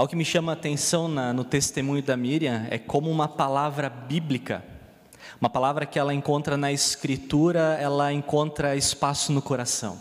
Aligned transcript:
Algo 0.00 0.08
que 0.08 0.16
me 0.16 0.24
chama 0.24 0.52
a 0.52 0.54
atenção 0.54 1.08
na, 1.08 1.30
no 1.30 1.44
testemunho 1.44 2.02
da 2.02 2.16
Miriam 2.16 2.66
é 2.70 2.78
como 2.78 3.10
uma 3.10 3.28
palavra 3.28 3.90
bíblica, 3.90 4.64
uma 5.38 5.50
palavra 5.50 5.84
que 5.84 5.98
ela 5.98 6.14
encontra 6.14 6.56
na 6.56 6.72
Escritura, 6.72 7.76
ela 7.78 8.10
encontra 8.10 8.74
espaço 8.74 9.30
no 9.30 9.42
coração. 9.42 10.00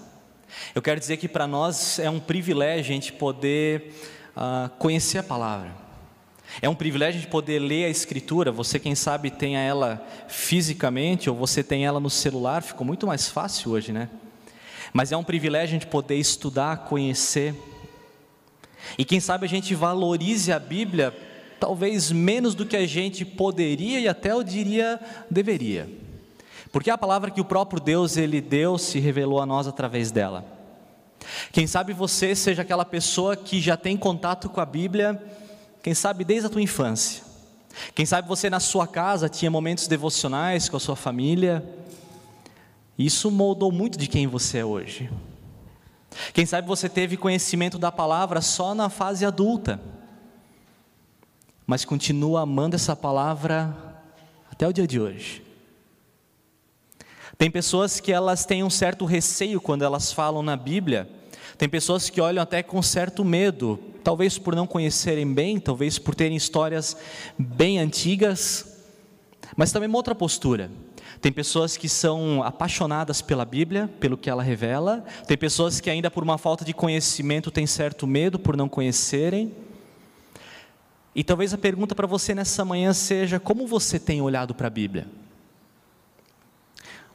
Eu 0.74 0.82
quero 0.82 1.02
dizer 1.02 1.18
que 1.18 1.28
para 1.28 1.46
nós 1.46 2.00
é 2.00 2.10
um 2.10 2.18
privilégio 2.18 2.80
a 2.80 2.96
gente 2.96 3.12
poder 3.12 3.94
uh, 4.38 4.70
conhecer 4.78 5.18
a 5.18 5.24
palavra. 5.24 5.76
É 6.62 6.70
um 6.70 6.76
privilégio 6.76 7.20
gente 7.20 7.30
poder 7.30 7.60
ler 7.60 7.84
a 7.84 7.90
Escritura. 7.90 8.54
Você, 8.54 8.80
quem 8.80 8.96
sabe, 8.96 9.30
tenha 9.30 9.60
ela 9.60 10.02
fisicamente 10.30 11.30
ou 11.30 11.36
você 11.36 11.62
tem 11.62 11.86
ela 11.86 12.00
no 12.00 12.10
celular, 12.10 12.64
ficou 12.64 12.88
muito 12.88 13.06
mais 13.06 13.28
fácil 13.28 13.72
hoje, 13.72 13.92
né? 13.92 14.08
Mas 14.94 15.12
é 15.12 15.18
um 15.18 15.26
privilégio 15.26 15.74
gente 15.74 15.88
poder 15.88 16.16
estudar, 16.16 16.86
conhecer. 16.86 17.54
E 18.98 19.06
quem 19.06 19.20
sabe 19.20 19.46
a 19.46 19.50
gente 19.50 19.76
valorize 19.76 20.52
a 20.52 20.60
Bíblia 20.60 21.14
talvez 21.60 22.12
menos 22.12 22.56
do 22.56 22.66
que 22.66 22.78
a 22.78 22.88
gente 22.88 23.26
poderia 23.26 24.00
e 24.00 24.08
até 24.08 24.32
eu 24.32 24.44
diria 24.44 25.00
deveria. 25.30 25.90
Porque 26.72 26.90
é 26.90 26.94
a 26.94 26.98
palavra 26.98 27.32
que 27.32 27.42
o 27.42 27.46
próprio 27.46 27.82
Deus 27.82 28.16
ele 28.16 28.40
deu 28.40 28.78
se 28.78 29.00
revelou 29.00 29.42
a 29.42 29.46
nós 29.46 29.68
através 29.68 30.12
dela. 30.12 30.46
Quem 31.52 31.68
sabe 31.68 31.94
você 31.94 32.36
seja 32.36 32.62
aquela 32.62 32.86
pessoa 32.86 33.36
que 33.36 33.60
já 33.60 33.76
tem 33.76 33.98
contato 33.98 34.50
com 34.50 34.62
a 34.62 34.66
Bíblia, 34.66 35.22
quem 35.84 35.94
sabe 35.94 36.24
desde 36.24 36.48
a 36.48 36.50
tua 36.50 36.62
infância. 36.62 37.24
Quem 37.94 38.06
sabe 38.06 38.28
você 38.28 38.50
na 38.50 38.60
sua 38.60 38.88
casa 38.88 39.30
tinha 39.30 39.52
momentos 39.52 39.88
devocionais 39.88 40.70
com 40.70 40.78
a 40.78 40.80
sua 40.80 40.96
família. 40.96 41.64
Isso 42.98 43.32
moldou 43.32 43.72
muito 43.72 43.98
de 43.98 44.08
quem 44.08 44.28
você 44.28 44.60
é 44.60 44.66
hoje. 44.66 45.10
Quem 46.34 46.46
sabe 46.46 46.68
você 46.68 46.90
teve 46.90 47.18
conhecimento 47.18 47.78
da 47.78 47.92
palavra 47.92 48.42
só 48.42 48.74
na 48.74 48.90
fase 48.90 49.26
adulta, 49.26 49.80
mas 51.66 51.86
continua 51.86 52.42
amando 52.42 52.76
essa 52.76 52.96
palavra 52.96 53.76
até 54.52 54.68
o 54.68 54.74
dia 54.74 54.88
de 54.88 55.00
hoje. 55.00 55.44
Tem 57.38 57.50
pessoas 57.50 58.00
que 58.00 58.12
elas 58.12 58.46
têm 58.46 58.64
um 58.64 58.70
certo 58.70 59.06
receio 59.06 59.62
quando 59.62 59.84
elas 59.84 60.12
falam 60.12 60.44
na 60.44 60.58
Bíblia. 60.58 61.10
Tem 61.58 61.70
pessoas 61.70 62.10
que 62.10 62.20
olham 62.20 62.44
até 62.44 62.62
com 62.62 62.82
certo 62.82 63.24
medo, 63.24 63.80
talvez 64.04 64.38
por 64.38 64.56
não 64.56 64.68
conhecerem 64.68 65.32
bem, 65.34 65.60
talvez 65.60 65.98
por 65.98 66.16
terem 66.16 66.36
histórias 66.36 66.98
bem 67.38 67.80
antigas, 67.80 68.84
mas 69.56 69.72
também 69.72 69.88
uma 69.88 69.98
outra 69.98 70.14
postura. 70.16 70.70
Tem 71.22 71.32
pessoas 71.32 71.76
que 71.76 71.90
são 71.90 72.42
apaixonadas 72.44 73.22
pela 73.22 73.44
Bíblia, 73.44 73.90
pelo 74.00 74.18
que 74.18 74.30
ela 74.30 74.42
revela. 74.42 75.04
Tem 75.28 75.38
pessoas 75.38 75.82
que, 75.82 75.90
ainda 75.90 76.10
por 76.10 76.24
uma 76.24 76.38
falta 76.38 76.64
de 76.64 76.74
conhecimento, 76.74 77.52
têm 77.52 77.68
certo 77.68 78.08
medo 78.08 78.40
por 78.40 78.56
não 78.56 78.70
conhecerem. 78.70 79.54
E 81.14 81.24
talvez 81.24 81.54
a 81.54 81.58
pergunta 81.58 81.94
para 81.94 82.08
você 82.08 82.34
nessa 82.34 82.64
manhã 82.64 82.94
seja: 82.94 83.40
como 83.40 83.68
você 83.68 84.00
tem 84.00 84.22
olhado 84.22 84.56
para 84.56 84.68
a 84.68 84.70
Bíblia? 84.70 85.08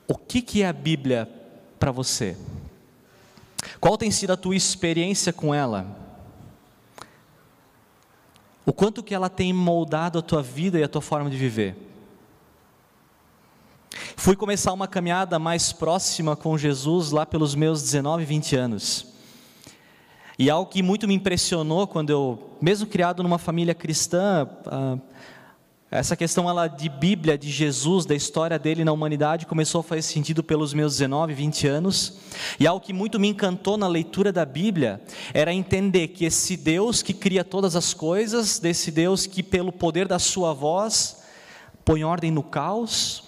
O 0.07 0.17
que, 0.17 0.43
que 0.43 0.63
é 0.63 0.69
a 0.69 0.73
Bíblia 0.73 1.27
para 1.79 1.91
você? 1.91 2.37
Qual 3.81 3.97
tem 3.97 4.11
sido 4.11 4.35
a 4.35 4.37
tua 4.37 4.55
experiência 4.55 5.33
com 5.33 5.55
ela? 5.55 5.87
O 8.67 8.73
quanto 8.73 9.03
que 9.03 9.15
ela 9.15 9.31
tem 9.31 9.51
moldado 9.53 10.19
a 10.19 10.23
tua 10.23 10.43
vida 10.43 10.79
e 10.79 10.83
a 10.83 10.89
tua 10.89 11.01
forma 11.01 11.31
de 11.31 11.37
viver? 11.39 11.75
Fui 14.17 14.37
começar 14.37 14.73
uma 14.73 14.89
caminhada 14.89 15.39
mais 15.39 15.73
próxima 15.73 16.37
com 16.37 16.57
Jesus 16.57 17.11
lá 17.11 17.25
pelos 17.25 17.55
meus 17.55 17.83
19, 17.83 18.25
20 18.25 18.57
anos. 18.57 19.07
E 20.39 20.51
algo 20.51 20.71
que 20.71 20.83
muito 20.83 21.07
me 21.07 21.15
impressionou 21.15 21.87
quando 21.87 22.11
eu, 22.11 22.57
mesmo 22.61 22.87
criado 22.87 23.23
numa 23.23 23.39
família 23.39 23.75
cristã, 23.75 24.49
ah, 24.67 24.99
essa 25.91 26.17
questão 26.17 26.51
ela 26.51 26.67
de 26.67 26.89
Bíblia, 26.89 27.39
de 27.39 27.49
Jesus, 27.49 28.05
da 28.05 28.17
história 28.17 28.59
dele 28.59 28.85
na 28.85 28.91
humanidade, 28.91 29.47
começou 29.47 29.81
a 29.81 29.85
fazer 29.85 30.03
sentido 30.03 30.43
pelos 30.43 30.75
meus 30.75 30.95
19, 30.95 31.33
20 31.35 31.69
anos. 31.69 32.19
E 32.59 32.67
algo 32.67 32.85
que 32.85 32.93
muito 32.93 33.21
me 33.21 33.29
encantou 33.29 33.77
na 33.77 33.87
leitura 33.87 34.33
da 34.33 34.45
Bíblia 34.45 35.01
era 35.33 35.55
entender 35.55 36.09
que 36.09 36.25
esse 36.25 36.57
Deus 36.57 37.01
que 37.01 37.15
cria 37.15 37.45
todas 37.45 37.77
as 37.77 37.95
coisas, 37.95 38.59
desse 38.59 38.91
Deus 38.91 39.25
que, 39.25 39.41
pelo 39.41 39.71
poder 39.71 40.09
da 40.09 40.19
sua 40.19 40.53
voz, 40.53 41.23
põe 41.85 42.03
ordem 42.03 42.33
no 42.33 42.43
caos, 42.43 43.24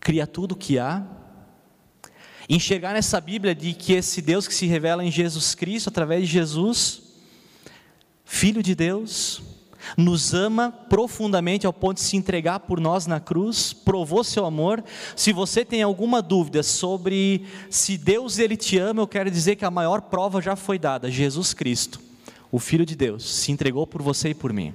cria 0.00 0.26
tudo 0.26 0.52
o 0.52 0.56
que 0.56 0.78
há. 0.78 1.04
Enxergar 2.48 2.94
nessa 2.94 3.20
Bíblia 3.20 3.54
de 3.54 3.72
que 3.74 3.92
esse 3.92 4.20
Deus 4.20 4.48
que 4.48 4.54
se 4.54 4.66
revela 4.66 5.04
em 5.04 5.10
Jesus 5.10 5.54
Cristo, 5.54 5.88
através 5.88 6.22
de 6.22 6.32
Jesus, 6.32 7.02
Filho 8.24 8.62
de 8.62 8.74
Deus, 8.74 9.42
nos 9.96 10.34
ama 10.34 10.70
profundamente 10.70 11.66
ao 11.66 11.72
ponto 11.72 11.96
de 11.96 12.02
se 12.02 12.16
entregar 12.16 12.60
por 12.60 12.80
nós 12.80 13.06
na 13.06 13.20
cruz, 13.20 13.72
provou 13.72 14.24
seu 14.24 14.44
amor. 14.44 14.82
Se 15.14 15.32
você 15.32 15.64
tem 15.64 15.82
alguma 15.82 16.22
dúvida 16.22 16.62
sobre 16.62 17.44
se 17.68 17.96
Deus 17.96 18.38
ele 18.38 18.56
te 18.56 18.78
ama, 18.78 19.02
eu 19.02 19.08
quero 19.08 19.30
dizer 19.30 19.56
que 19.56 19.64
a 19.64 19.70
maior 19.70 20.02
prova 20.02 20.40
já 20.40 20.56
foi 20.56 20.78
dada, 20.78 21.10
Jesus 21.10 21.54
Cristo, 21.54 22.00
o 22.50 22.58
Filho 22.58 22.86
de 22.86 22.96
Deus, 22.96 23.24
se 23.28 23.52
entregou 23.52 23.86
por 23.86 24.02
você 24.02 24.30
e 24.30 24.34
por 24.34 24.52
mim. 24.52 24.74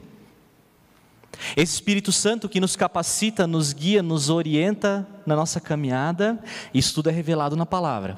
Esse 1.55 1.73
Espírito 1.73 2.11
Santo 2.11 2.49
que 2.49 2.59
nos 2.59 2.75
capacita, 2.75 3.45
nos 3.45 3.73
guia, 3.73 4.01
nos 4.01 4.29
orienta 4.29 5.07
na 5.25 5.35
nossa 5.35 5.59
caminhada, 5.59 6.39
isso 6.73 6.93
tudo 6.95 7.09
é 7.09 7.11
revelado 7.11 7.55
na 7.55 7.65
palavra. 7.65 8.17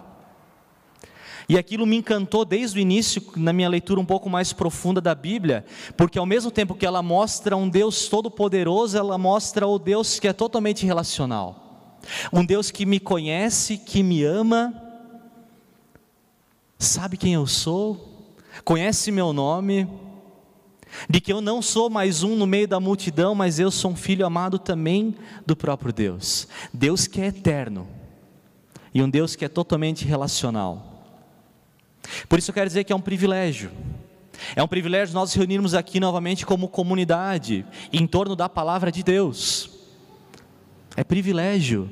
E 1.49 1.57
aquilo 1.57 1.85
me 1.85 1.95
encantou 1.95 2.43
desde 2.43 2.77
o 2.77 2.81
início, 2.81 3.23
na 3.37 3.53
minha 3.53 3.69
leitura 3.69 4.01
um 4.01 4.05
pouco 4.05 4.29
mais 4.29 4.51
profunda 4.51 4.99
da 4.99 5.15
Bíblia, 5.15 5.65
porque 5.95 6.19
ao 6.19 6.25
mesmo 6.25 6.51
tempo 6.51 6.75
que 6.75 6.85
ela 6.85 7.01
mostra 7.01 7.55
um 7.55 7.69
Deus 7.69 8.09
todo-poderoso, 8.09 8.97
ela 8.97 9.17
mostra 9.17 9.65
o 9.65 9.79
Deus 9.79 10.19
que 10.19 10.27
é 10.27 10.33
totalmente 10.33 10.85
relacional. 10.85 11.99
Um 12.33 12.45
Deus 12.45 12.69
que 12.69 12.85
me 12.85 12.99
conhece, 12.99 13.77
que 13.77 14.03
me 14.03 14.23
ama, 14.23 14.73
sabe 16.77 17.15
quem 17.15 17.33
eu 17.33 17.47
sou, 17.47 18.35
conhece 18.65 19.09
meu 19.09 19.31
nome, 19.31 19.87
de 21.09 21.19
que 21.19 21.31
eu 21.31 21.41
não 21.41 21.61
sou 21.61 21.89
mais 21.89 22.23
um 22.23 22.35
no 22.35 22.47
meio 22.47 22.67
da 22.67 22.79
multidão, 22.79 23.35
mas 23.35 23.59
eu 23.59 23.69
sou 23.71 23.91
um 23.91 23.95
filho 23.95 24.25
amado 24.25 24.57
também 24.57 25.15
do 25.45 25.55
próprio 25.55 25.93
Deus. 25.93 26.47
Deus 26.73 27.07
que 27.07 27.21
é 27.21 27.27
eterno 27.27 27.87
e 28.93 29.01
um 29.01 29.09
Deus 29.09 29.35
que 29.35 29.45
é 29.45 29.49
totalmente 29.49 30.05
relacional. 30.05 31.21
Por 32.27 32.39
isso 32.39 32.51
eu 32.51 32.53
quero 32.53 32.67
dizer 32.67 32.83
que 32.83 32.93
é 32.93 32.95
um 32.95 33.01
privilégio. 33.01 33.71
É 34.55 34.63
um 34.63 34.67
privilégio 34.67 35.13
nós 35.13 35.33
reunirmos 35.33 35.73
aqui 35.73 35.99
novamente 35.99 36.45
como 36.45 36.67
comunidade 36.67 37.65
em 37.91 38.05
torno 38.07 38.35
da 38.35 38.47
palavra 38.47 38.91
de 38.91 39.03
Deus. 39.03 39.69
É 40.95 41.03
privilégio 41.03 41.89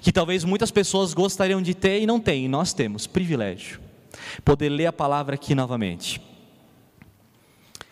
que 0.00 0.12
talvez 0.12 0.44
muitas 0.44 0.70
pessoas 0.70 1.14
gostariam 1.14 1.62
de 1.62 1.74
ter 1.74 2.00
e 2.00 2.06
não 2.06 2.20
têm, 2.20 2.44
e 2.44 2.48
nós 2.48 2.72
temos 2.72 3.06
privilégio. 3.06 3.80
Poder 4.44 4.68
ler 4.68 4.86
a 4.86 4.92
palavra 4.92 5.34
aqui 5.34 5.54
novamente. 5.54 6.20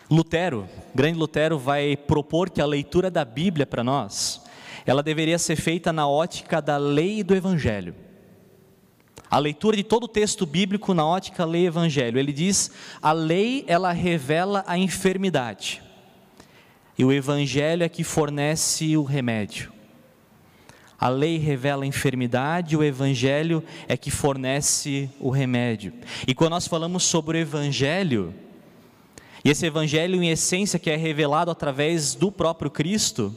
Lutero, 0.09 0.67
grande 0.95 1.17
Lutero, 1.17 1.59
vai 1.59 1.97
propor 1.97 2.49
que 2.49 2.61
a 2.61 2.65
leitura 2.65 3.11
da 3.11 3.25
Bíblia 3.25 3.65
para 3.65 3.83
nós, 3.83 4.41
ela 4.85 5.03
deveria 5.03 5.37
ser 5.37 5.57
feita 5.57 5.91
na 5.91 6.07
ótica 6.07 6.61
da 6.61 6.77
lei 6.77 7.19
e 7.19 7.23
do 7.23 7.35
Evangelho. 7.35 7.93
A 9.29 9.37
leitura 9.37 9.75
de 9.75 9.83
todo 9.83 10.05
o 10.05 10.07
texto 10.07 10.45
bíblico 10.45 10.93
na 10.93 11.05
ótica 11.05 11.43
lei 11.43 11.63
e 11.63 11.65
Evangelho. 11.65 12.17
Ele 12.17 12.31
diz: 12.31 12.71
a 13.01 13.11
lei 13.11 13.65
ela 13.67 13.91
revela 13.91 14.63
a 14.65 14.77
enfermidade 14.77 15.81
e 16.97 17.05
o 17.05 17.11
Evangelho 17.11 17.83
é 17.83 17.89
que 17.89 18.03
fornece 18.03 18.97
o 18.97 19.03
remédio. 19.03 19.71
A 20.99 21.09
lei 21.09 21.37
revela 21.37 21.83
a 21.83 21.87
enfermidade, 21.87 22.75
o 22.75 22.83
Evangelho 22.83 23.63
é 23.87 23.95
que 23.95 24.09
fornece 24.09 25.07
o 25.19 25.29
remédio. 25.29 25.93
E 26.27 26.33
quando 26.33 26.51
nós 26.51 26.67
falamos 26.67 27.03
sobre 27.03 27.37
o 27.37 27.41
Evangelho, 27.41 28.33
e 29.47 29.49
esse 29.49 29.65
evangelho, 29.65 30.21
em 30.21 30.29
essência, 30.29 30.77
que 30.77 30.89
é 30.89 30.97
revelado 30.97 31.49
através 31.49 32.13
do 32.13 32.29
próprio 32.29 32.69
Cristo, 32.69 33.33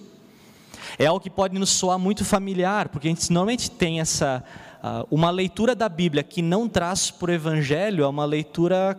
é 0.98 1.06
algo 1.06 1.20
que 1.20 1.30
pode 1.30 1.56
nos 1.56 1.70
soar 1.70 2.00
muito 2.00 2.24
familiar, 2.24 2.88
porque 2.88 3.06
a 3.06 3.10
gente 3.12 3.32
normalmente 3.32 3.70
tem 3.70 4.00
essa 4.00 4.42
uh, 4.82 5.06
uma 5.08 5.30
leitura 5.30 5.72
da 5.72 5.88
Bíblia 5.88 6.24
que 6.24 6.42
não 6.42 6.68
traz 6.68 7.12
por 7.12 7.30
evangelho 7.30 8.02
é 8.02 8.08
uma 8.08 8.24
leitura 8.24 8.98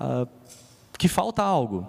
uh, 0.00 0.28
que 0.98 1.06
falta 1.06 1.44
algo. 1.44 1.86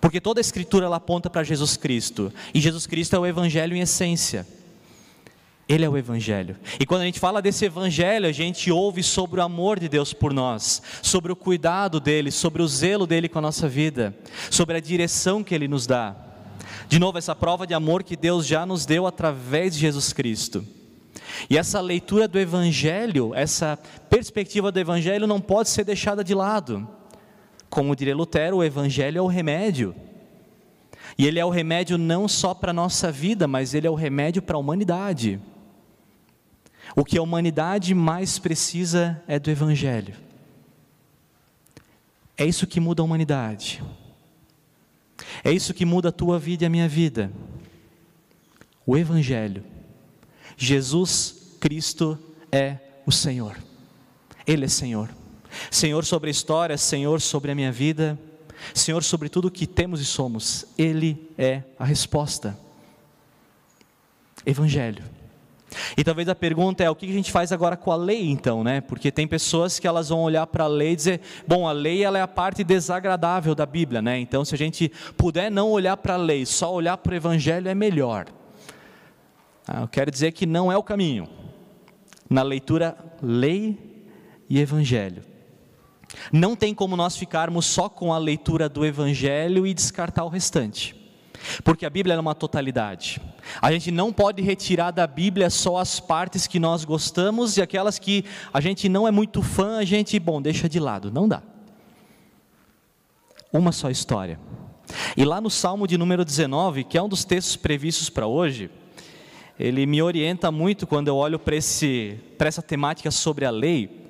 Porque 0.00 0.20
toda 0.20 0.40
a 0.40 0.42
escritura 0.42 0.86
ela 0.86 0.96
aponta 0.96 1.30
para 1.30 1.44
Jesus 1.44 1.76
Cristo, 1.76 2.32
e 2.52 2.60
Jesus 2.60 2.88
Cristo 2.88 3.14
é 3.14 3.20
o 3.20 3.24
evangelho 3.24 3.76
em 3.76 3.82
essência. 3.82 4.44
Ele 5.70 5.84
é 5.84 5.88
o 5.88 5.96
Evangelho. 5.96 6.56
E 6.80 6.84
quando 6.84 7.02
a 7.02 7.04
gente 7.04 7.20
fala 7.20 7.40
desse 7.40 7.64
Evangelho, 7.64 8.26
a 8.26 8.32
gente 8.32 8.72
ouve 8.72 9.04
sobre 9.04 9.38
o 9.38 9.42
amor 9.44 9.78
de 9.78 9.88
Deus 9.88 10.12
por 10.12 10.32
nós, 10.32 10.82
sobre 11.00 11.30
o 11.30 11.36
cuidado 11.36 12.00
dele, 12.00 12.32
sobre 12.32 12.60
o 12.60 12.66
zelo 12.66 13.06
dele 13.06 13.28
com 13.28 13.38
a 13.38 13.42
nossa 13.42 13.68
vida, 13.68 14.12
sobre 14.50 14.76
a 14.76 14.80
direção 14.80 15.44
que 15.44 15.54
ele 15.54 15.68
nos 15.68 15.86
dá. 15.86 16.16
De 16.88 16.98
novo, 16.98 17.18
essa 17.18 17.36
prova 17.36 17.68
de 17.68 17.72
amor 17.72 18.02
que 18.02 18.16
Deus 18.16 18.48
já 18.48 18.66
nos 18.66 18.84
deu 18.84 19.06
através 19.06 19.74
de 19.74 19.82
Jesus 19.82 20.12
Cristo. 20.12 20.66
E 21.48 21.56
essa 21.56 21.80
leitura 21.80 22.26
do 22.26 22.40
Evangelho, 22.40 23.32
essa 23.32 23.78
perspectiva 24.10 24.72
do 24.72 24.80
Evangelho 24.80 25.24
não 25.24 25.40
pode 25.40 25.68
ser 25.68 25.84
deixada 25.84 26.24
de 26.24 26.34
lado. 26.34 26.84
Como 27.68 27.94
diria 27.94 28.16
Lutero, 28.16 28.56
o 28.56 28.64
Evangelho 28.64 29.18
é 29.18 29.22
o 29.22 29.28
remédio. 29.28 29.94
E 31.16 31.28
ele 31.28 31.38
é 31.38 31.44
o 31.44 31.50
remédio 31.50 31.96
não 31.96 32.26
só 32.26 32.54
para 32.54 32.70
a 32.70 32.74
nossa 32.74 33.12
vida, 33.12 33.46
mas 33.46 33.72
ele 33.72 33.86
é 33.86 33.90
o 33.90 33.94
remédio 33.94 34.42
para 34.42 34.56
a 34.56 34.58
humanidade. 34.58 35.40
O 36.96 37.04
que 37.04 37.18
a 37.18 37.22
humanidade 37.22 37.94
mais 37.94 38.38
precisa 38.38 39.22
é 39.26 39.38
do 39.38 39.50
Evangelho. 39.50 40.14
É 42.36 42.44
isso 42.44 42.66
que 42.66 42.80
muda 42.80 43.02
a 43.02 43.04
humanidade. 43.04 43.82
É 45.44 45.52
isso 45.52 45.74
que 45.74 45.84
muda 45.84 46.08
a 46.08 46.12
tua 46.12 46.38
vida 46.38 46.64
e 46.64 46.66
a 46.66 46.70
minha 46.70 46.88
vida. 46.88 47.30
O 48.86 48.96
Evangelho. 48.96 49.62
Jesus 50.56 51.56
Cristo 51.60 52.18
é 52.50 52.78
o 53.06 53.12
Senhor. 53.12 53.56
Ele 54.46 54.64
é 54.64 54.68
Senhor. 54.68 55.10
Senhor 55.70 56.04
sobre 56.04 56.28
a 56.28 56.30
história, 56.30 56.76
Senhor 56.76 57.20
sobre 57.20 57.50
a 57.50 57.54
minha 57.54 57.72
vida, 57.72 58.18
Senhor 58.74 59.02
sobre 59.02 59.28
tudo 59.28 59.48
o 59.48 59.50
que 59.50 59.66
temos 59.66 60.00
e 60.00 60.04
somos. 60.04 60.64
Ele 60.76 61.30
é 61.36 61.62
a 61.78 61.84
resposta. 61.84 62.58
Evangelho. 64.44 65.19
E 65.96 66.04
talvez 66.04 66.28
a 66.28 66.34
pergunta 66.34 66.82
é: 66.82 66.90
o 66.90 66.94
que 66.94 67.06
a 67.06 67.12
gente 67.12 67.30
faz 67.30 67.52
agora 67.52 67.76
com 67.76 67.92
a 67.92 67.96
lei, 67.96 68.30
então, 68.30 68.64
né? 68.64 68.80
Porque 68.80 69.10
tem 69.10 69.26
pessoas 69.26 69.78
que 69.78 69.86
elas 69.86 70.08
vão 70.08 70.22
olhar 70.22 70.46
para 70.46 70.64
a 70.64 70.68
lei 70.68 70.92
e 70.92 70.96
dizer: 70.96 71.20
bom, 71.46 71.66
a 71.66 71.72
lei 71.72 72.02
ela 72.02 72.18
é 72.18 72.22
a 72.22 72.28
parte 72.28 72.64
desagradável 72.64 73.54
da 73.54 73.66
Bíblia, 73.66 74.02
né? 74.02 74.18
Então, 74.18 74.44
se 74.44 74.54
a 74.54 74.58
gente 74.58 74.90
puder 75.16 75.50
não 75.50 75.70
olhar 75.70 75.96
para 75.96 76.14
a 76.14 76.18
lei, 76.18 76.44
só 76.44 76.72
olhar 76.72 76.96
para 76.96 77.12
o 77.12 77.16
Evangelho 77.16 77.68
é 77.68 77.74
melhor. 77.74 78.26
Ah, 79.66 79.82
eu 79.82 79.88
quero 79.88 80.10
dizer 80.10 80.32
que 80.32 80.46
não 80.46 80.70
é 80.70 80.76
o 80.76 80.82
caminho. 80.82 81.28
Na 82.28 82.42
leitura, 82.42 82.96
lei 83.22 84.04
e 84.48 84.58
Evangelho. 84.58 85.22
Não 86.32 86.56
tem 86.56 86.74
como 86.74 86.96
nós 86.96 87.16
ficarmos 87.16 87.66
só 87.66 87.88
com 87.88 88.12
a 88.12 88.18
leitura 88.18 88.68
do 88.68 88.84
Evangelho 88.84 89.66
e 89.66 89.72
descartar 89.72 90.24
o 90.24 90.28
restante. 90.28 90.99
Porque 91.64 91.86
a 91.86 91.90
Bíblia 91.90 92.14
é 92.14 92.18
uma 92.20 92.34
totalidade. 92.34 93.20
A 93.60 93.72
gente 93.72 93.90
não 93.90 94.12
pode 94.12 94.42
retirar 94.42 94.90
da 94.90 95.06
Bíblia 95.06 95.50
só 95.50 95.78
as 95.78 95.98
partes 95.98 96.46
que 96.46 96.58
nós 96.58 96.84
gostamos 96.84 97.56
e 97.56 97.62
aquelas 97.62 97.98
que 97.98 98.24
a 98.52 98.60
gente 98.60 98.88
não 98.88 99.06
é 99.06 99.10
muito 99.10 99.42
fã, 99.42 99.78
a 99.78 99.84
gente, 99.84 100.18
bom, 100.18 100.40
deixa 100.40 100.68
de 100.68 100.78
lado. 100.78 101.10
Não 101.10 101.28
dá. 101.28 101.42
Uma 103.52 103.72
só 103.72 103.90
história. 103.90 104.38
E 105.16 105.24
lá 105.24 105.40
no 105.40 105.50
Salmo 105.50 105.86
de 105.86 105.96
número 105.96 106.24
19, 106.24 106.84
que 106.84 106.98
é 106.98 107.02
um 107.02 107.08
dos 107.08 107.24
textos 107.24 107.56
previstos 107.56 108.10
para 108.10 108.26
hoje, 108.26 108.70
ele 109.58 109.86
me 109.86 110.02
orienta 110.02 110.50
muito 110.50 110.86
quando 110.86 111.08
eu 111.08 111.16
olho 111.16 111.38
para 111.38 111.56
essa 111.56 112.62
temática 112.62 113.10
sobre 113.10 113.44
a 113.44 113.50
lei, 113.50 114.08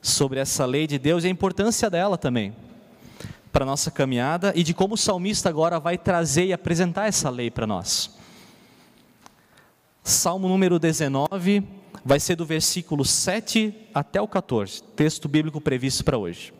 sobre 0.00 0.40
essa 0.40 0.64
lei 0.64 0.86
de 0.86 0.98
Deus 0.98 1.24
e 1.24 1.26
a 1.26 1.30
importância 1.30 1.90
dela 1.90 2.16
também 2.16 2.54
para 3.56 3.64
a 3.64 3.66
nossa 3.66 3.90
caminhada 3.90 4.52
e 4.54 4.62
de 4.62 4.74
como 4.74 4.96
o 4.96 4.98
salmista 4.98 5.48
agora 5.48 5.80
vai 5.80 5.96
trazer 5.96 6.44
e 6.44 6.52
apresentar 6.52 7.06
essa 7.06 7.30
lei 7.30 7.50
para 7.50 7.66
nós. 7.66 8.14
Salmo 10.04 10.46
número 10.46 10.78
19 10.78 11.66
vai 12.04 12.20
ser 12.20 12.36
do 12.36 12.44
versículo 12.44 13.02
7 13.02 13.74
até 13.94 14.20
o 14.20 14.28
14, 14.28 14.82
texto 14.94 15.26
bíblico 15.26 15.58
previsto 15.58 16.04
para 16.04 16.18
hoje. 16.18 16.52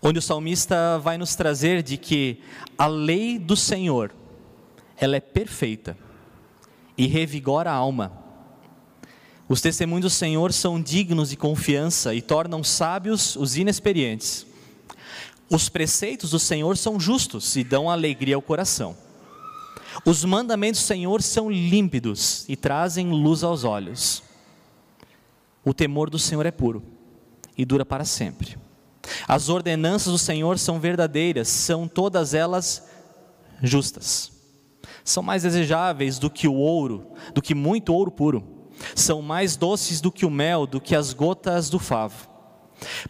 Onde 0.00 0.20
o 0.20 0.22
salmista 0.22 1.00
vai 1.00 1.18
nos 1.18 1.34
trazer 1.34 1.82
de 1.82 1.96
que 1.96 2.40
a 2.78 2.86
lei 2.86 3.36
do 3.36 3.56
Senhor, 3.56 4.14
ela 4.96 5.16
é 5.16 5.20
perfeita 5.20 5.98
e 6.96 7.08
revigora 7.08 7.72
a 7.72 7.74
alma 7.74 8.19
os 9.50 9.60
testemunhos 9.60 10.04
do 10.04 10.10
Senhor 10.10 10.52
são 10.52 10.80
dignos 10.80 11.30
de 11.30 11.36
confiança 11.36 12.14
e 12.14 12.22
tornam 12.22 12.62
sábios 12.62 13.34
os 13.34 13.56
inexperientes. 13.56 14.46
Os 15.50 15.68
preceitos 15.68 16.30
do 16.30 16.38
Senhor 16.38 16.76
são 16.76 17.00
justos 17.00 17.56
e 17.56 17.64
dão 17.64 17.90
alegria 17.90 18.36
ao 18.36 18.42
coração. 18.42 18.96
Os 20.04 20.24
mandamentos 20.24 20.80
do 20.80 20.86
Senhor 20.86 21.20
são 21.20 21.50
límpidos 21.50 22.44
e 22.48 22.54
trazem 22.54 23.10
luz 23.10 23.42
aos 23.42 23.64
olhos. 23.64 24.22
O 25.64 25.74
temor 25.74 26.10
do 26.10 26.18
Senhor 26.18 26.46
é 26.46 26.52
puro 26.52 26.80
e 27.58 27.64
dura 27.64 27.84
para 27.84 28.04
sempre. 28.04 28.56
As 29.26 29.48
ordenanças 29.48 30.12
do 30.12 30.18
Senhor 30.18 30.60
são 30.60 30.78
verdadeiras, 30.78 31.48
são 31.48 31.88
todas 31.88 32.34
elas 32.34 32.88
justas. 33.60 34.30
São 35.02 35.24
mais 35.24 35.42
desejáveis 35.42 36.20
do 36.20 36.30
que 36.30 36.46
o 36.46 36.54
ouro, 36.54 37.10
do 37.34 37.42
que 37.42 37.52
muito 37.52 37.92
ouro 37.92 38.12
puro 38.12 38.59
são 38.94 39.22
mais 39.22 39.56
doces 39.56 40.00
do 40.00 40.10
que 40.10 40.26
o 40.26 40.30
mel, 40.30 40.66
do 40.66 40.80
que 40.80 40.94
as 40.94 41.12
gotas 41.12 41.70
do 41.70 41.78
favo. 41.78 42.28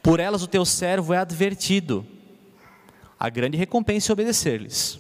Por 0.03 0.21
elas 0.21 0.43
o 0.43 0.47
teu 0.47 0.65
servo 0.65 1.13
é 1.13 1.19
advertido. 1.19 2.07
A 3.19 3.29
grande 3.29 3.57
recompensa 3.57 4.11
é 4.11 4.15
obedecer-lhes. 4.15 4.99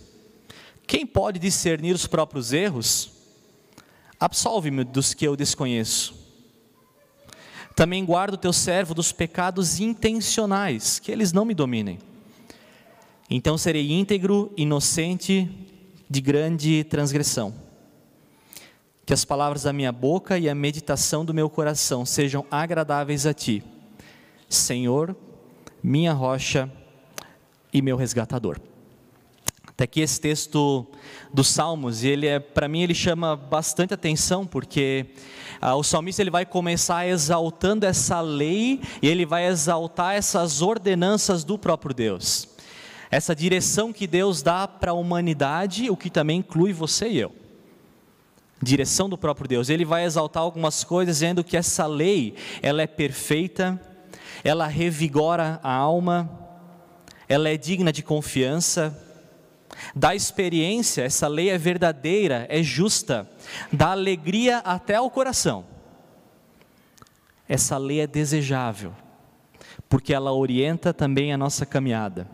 Quem 0.87 1.07
pode 1.07 1.39
discernir 1.39 1.95
os 1.95 2.07
próprios 2.07 2.53
erros? 2.53 3.13
Absolve-me 4.19 4.85
dos 4.85 5.15
que 5.15 5.27
eu 5.27 5.37
desconheço. 5.37 6.15
Também 7.75 8.05
guarda 8.05 8.35
o 8.35 8.39
teu 8.39 8.53
servo 8.53 8.93
dos 8.93 9.13
pecados 9.13 9.81
intencionais, 9.81 10.99
que 10.99 11.11
eles 11.11 11.33
não 11.33 11.45
me 11.45 11.55
dominem. 11.55 11.99
Então 13.31 13.57
serei 13.57 13.93
íntegro, 13.93 14.53
inocente 14.57 15.49
de 16.09 16.21
grande 16.21 16.85
transgressão. 16.85 17.70
Que 19.11 19.15
as 19.15 19.25
palavras 19.25 19.65
da 19.65 19.73
minha 19.73 19.91
boca 19.91 20.39
e 20.39 20.49
a 20.49 20.55
meditação 20.55 21.25
do 21.25 21.35
meu 21.35 21.51
coração 21.51 22.07
sejam 22.07 22.47
agradáveis 22.49 23.27
a 23.27 23.35
ti, 23.35 23.61
Senhor, 24.49 25.17
minha 25.83 26.12
rocha 26.12 26.71
e 27.73 27.83
meu 27.83 27.97
resgatador. 27.97 28.61
Até 29.67 29.83
aqui 29.83 30.01
esse 30.01 30.21
texto 30.21 30.87
dos 31.35 31.49
Salmos, 31.49 32.05
e 32.05 32.09
ele 32.09 32.29
é, 32.29 32.39
para 32.39 32.69
mim, 32.69 32.83
ele 32.83 32.95
chama 32.95 33.35
bastante 33.35 33.93
atenção, 33.93 34.47
porque 34.47 35.07
ah, 35.61 35.75
o 35.75 35.83
salmista 35.83 36.23
ele 36.23 36.31
vai 36.31 36.47
começar 36.47 37.05
exaltando 37.05 37.87
essa 37.87 38.21
lei 38.21 38.81
e 39.03 39.09
ele 39.09 39.27
vai 39.27 39.49
exaltar 39.49 40.15
essas 40.15 40.62
ordenanças 40.62 41.43
do 41.43 41.59
próprio 41.59 41.93
Deus. 41.93 42.49
Essa 43.11 43.35
direção 43.35 43.93
que 43.93 44.07
Deus 44.07 44.41
dá 44.41 44.69
para 44.69 44.93
a 44.93 44.95
humanidade, 44.95 45.91
o 45.91 45.97
que 45.97 46.11
também 46.11 46.39
inclui 46.39 46.73
você 46.73 47.09
e 47.09 47.19
eu 47.19 47.40
direção 48.62 49.09
do 49.09 49.17
próprio 49.17 49.49
Deus. 49.49 49.69
Ele 49.69 49.85
vai 49.85 50.05
exaltar 50.05 50.43
algumas 50.43 50.85
coisas 50.85 51.17
dizendo 51.17 51.43
que 51.43 51.57
essa 51.57 51.87
lei, 51.87 52.35
ela 52.62 52.83
é 52.83 52.87
perfeita, 52.87 53.81
ela 54.45 54.67
revigora 54.67 55.59
a 55.62 55.73
alma, 55.73 56.31
ela 57.29 57.49
é 57.49 57.57
digna 57.57 57.93
de 57.93 58.02
confiança, 58.02 58.97
dá 59.95 60.14
experiência, 60.14 61.02
essa 61.02 61.29
lei 61.29 61.50
é 61.50 61.59
verdadeira, 61.59 62.47
é 62.50 62.62
justa, 62.62 63.29
dá 63.73 63.93
alegria 63.93 64.59
até 64.59 64.97
ao 64.97 65.11
coração. 65.11 65.64
Essa 67.49 67.76
lei 67.79 68.00
é 68.00 68.07
desejável, 68.07 68.93
porque 69.88 70.14
ela 70.14 70.33
orienta 70.33 70.93
também 70.95 71.33
a 71.33 71.38
nossa 71.38 71.67
caminhada. 71.67 72.29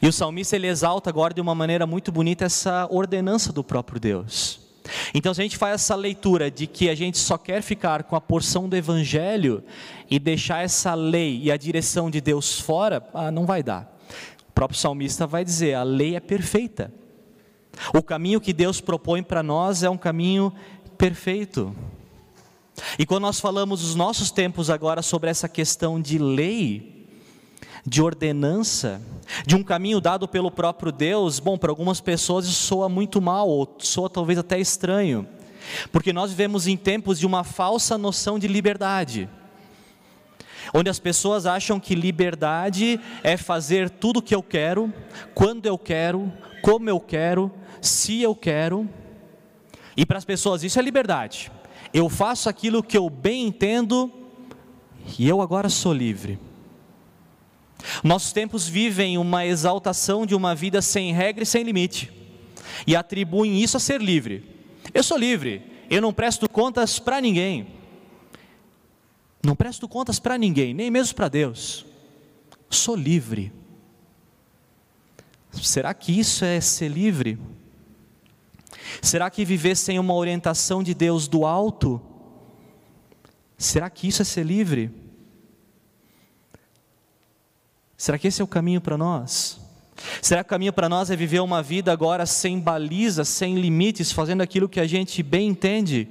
E 0.00 0.08
o 0.08 0.12
salmista 0.12 0.56
ele 0.56 0.66
exalta 0.66 1.10
agora 1.10 1.34
de 1.34 1.40
uma 1.40 1.54
maneira 1.54 1.86
muito 1.86 2.10
bonita 2.10 2.46
essa 2.46 2.88
ordenança 2.90 3.52
do 3.52 3.62
próprio 3.62 4.00
Deus. 4.00 4.65
Então, 5.14 5.32
se 5.34 5.40
a 5.40 5.44
gente 5.44 5.56
faz 5.56 5.74
essa 5.74 5.94
leitura 5.94 6.50
de 6.50 6.66
que 6.66 6.88
a 6.88 6.94
gente 6.94 7.18
só 7.18 7.36
quer 7.36 7.62
ficar 7.62 8.04
com 8.04 8.16
a 8.16 8.20
porção 8.20 8.68
do 8.68 8.76
Evangelho 8.76 9.62
e 10.10 10.18
deixar 10.18 10.62
essa 10.62 10.94
lei 10.94 11.40
e 11.42 11.50
a 11.50 11.56
direção 11.56 12.10
de 12.10 12.20
Deus 12.20 12.60
fora, 12.60 13.06
ah, 13.12 13.30
não 13.30 13.46
vai 13.46 13.62
dar. 13.62 13.96
O 14.48 14.52
próprio 14.52 14.78
salmista 14.78 15.26
vai 15.26 15.44
dizer: 15.44 15.74
a 15.74 15.82
lei 15.82 16.16
é 16.16 16.20
perfeita. 16.20 16.92
O 17.94 18.02
caminho 18.02 18.40
que 18.40 18.52
Deus 18.52 18.80
propõe 18.80 19.22
para 19.22 19.42
nós 19.42 19.82
é 19.82 19.90
um 19.90 19.98
caminho 19.98 20.52
perfeito. 20.96 21.74
E 22.98 23.06
quando 23.06 23.22
nós 23.22 23.40
falamos 23.40 23.82
nos 23.82 23.94
nossos 23.94 24.30
tempos 24.30 24.70
agora 24.70 25.02
sobre 25.02 25.30
essa 25.30 25.48
questão 25.48 26.00
de 26.00 26.18
lei, 26.18 26.95
de 27.86 28.02
ordenança, 28.02 29.00
de 29.46 29.54
um 29.54 29.62
caminho 29.62 30.00
dado 30.00 30.26
pelo 30.26 30.50
próprio 30.50 30.90
Deus, 30.90 31.38
bom, 31.38 31.56
para 31.56 31.70
algumas 31.70 32.00
pessoas 32.00 32.44
isso 32.44 32.64
soa 32.64 32.88
muito 32.88 33.20
mal, 33.20 33.48
ou 33.48 33.76
soa 33.78 34.10
talvez 34.10 34.38
até 34.38 34.58
estranho, 34.58 35.26
porque 35.92 36.12
nós 36.12 36.30
vivemos 36.30 36.66
em 36.66 36.76
tempos 36.76 37.18
de 37.18 37.26
uma 37.26 37.44
falsa 37.44 37.96
noção 37.96 38.40
de 38.40 38.48
liberdade, 38.48 39.28
onde 40.74 40.90
as 40.90 40.98
pessoas 40.98 41.46
acham 41.46 41.78
que 41.78 41.94
liberdade 41.94 43.00
é 43.22 43.36
fazer 43.36 43.88
tudo 43.88 44.18
o 44.18 44.22
que 44.22 44.34
eu 44.34 44.42
quero, 44.42 44.92
quando 45.32 45.66
eu 45.66 45.78
quero, 45.78 46.32
como 46.62 46.90
eu 46.90 46.98
quero, 46.98 47.52
se 47.80 48.20
eu 48.20 48.34
quero, 48.34 48.88
e 49.96 50.04
para 50.04 50.18
as 50.18 50.24
pessoas 50.24 50.64
isso 50.64 50.78
é 50.78 50.82
liberdade, 50.82 51.52
eu 51.94 52.08
faço 52.08 52.48
aquilo 52.48 52.82
que 52.82 52.98
eu 52.98 53.08
bem 53.08 53.46
entendo, 53.46 54.10
e 55.16 55.28
eu 55.28 55.40
agora 55.40 55.68
sou 55.68 55.92
livre. 55.92 56.36
Nossos 58.02 58.32
tempos 58.32 58.66
vivem 58.68 59.18
uma 59.18 59.46
exaltação 59.46 60.26
de 60.26 60.34
uma 60.34 60.54
vida 60.54 60.80
sem 60.82 61.12
regra 61.12 61.42
e 61.42 61.46
sem 61.46 61.62
limite, 61.62 62.12
e 62.86 62.96
atribuem 62.96 63.62
isso 63.62 63.76
a 63.76 63.80
ser 63.80 64.00
livre. 64.00 64.44
Eu 64.92 65.02
sou 65.02 65.16
livre, 65.16 65.62
eu 65.90 66.00
não 66.00 66.12
presto 66.12 66.48
contas 66.48 66.98
para 66.98 67.20
ninguém. 67.20 67.68
Não 69.42 69.54
presto 69.54 69.88
contas 69.88 70.18
para 70.18 70.36
ninguém, 70.36 70.74
nem 70.74 70.90
mesmo 70.90 71.14
para 71.14 71.28
Deus. 71.28 71.86
Sou 72.68 72.96
livre. 72.96 73.52
Será 75.52 75.94
que 75.94 76.18
isso 76.18 76.44
é 76.44 76.60
ser 76.60 76.88
livre? 76.88 77.38
Será 79.00 79.30
que 79.30 79.44
viver 79.44 79.76
sem 79.76 79.98
uma 79.98 80.14
orientação 80.14 80.82
de 80.82 80.94
Deus 80.94 81.28
do 81.28 81.46
alto? 81.46 82.00
Será 83.56 83.88
que 83.88 84.08
isso 84.08 84.22
é 84.22 84.24
ser 84.24 84.44
livre? 84.44 84.90
Será 87.96 88.18
que 88.18 88.28
esse 88.28 88.40
é 88.40 88.44
o 88.44 88.48
caminho 88.48 88.80
para 88.80 88.98
nós? 88.98 89.60
Será 90.20 90.44
que 90.44 90.48
o 90.48 90.50
caminho 90.50 90.72
para 90.72 90.88
nós 90.88 91.10
é 91.10 91.16
viver 91.16 91.40
uma 91.40 91.62
vida 91.62 91.90
agora 91.90 92.26
sem 92.26 92.60
balizas, 92.60 93.28
sem 93.28 93.54
limites, 93.54 94.12
fazendo 94.12 94.42
aquilo 94.42 94.68
que 94.68 94.80
a 94.80 94.86
gente 94.86 95.22
bem 95.22 95.48
entende? 95.48 96.08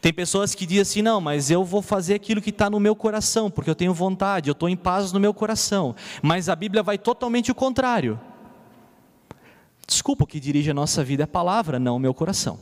Tem 0.00 0.12
pessoas 0.12 0.54
que 0.54 0.66
dizem 0.66 0.82
assim: 0.82 1.02
não, 1.02 1.20
mas 1.20 1.50
eu 1.50 1.64
vou 1.64 1.80
fazer 1.80 2.14
aquilo 2.14 2.42
que 2.42 2.50
está 2.50 2.68
no 2.68 2.80
meu 2.80 2.94
coração, 2.94 3.50
porque 3.50 3.70
eu 3.70 3.74
tenho 3.74 3.94
vontade, 3.94 4.50
eu 4.50 4.52
estou 4.52 4.68
em 4.68 4.76
paz 4.76 5.12
no 5.12 5.20
meu 5.20 5.32
coração. 5.32 5.94
Mas 6.22 6.48
a 6.48 6.56
Bíblia 6.56 6.82
vai 6.82 6.98
totalmente 6.98 7.50
o 7.50 7.54
contrário. 7.54 8.20
Desculpa, 9.86 10.24
o 10.24 10.26
que 10.26 10.38
dirige 10.38 10.70
a 10.70 10.74
nossa 10.74 11.02
vida 11.02 11.22
é 11.22 11.24
a 11.24 11.28
palavra, 11.28 11.78
não 11.78 11.96
o 11.96 12.00
meu 12.00 12.12
coração. 12.12 12.58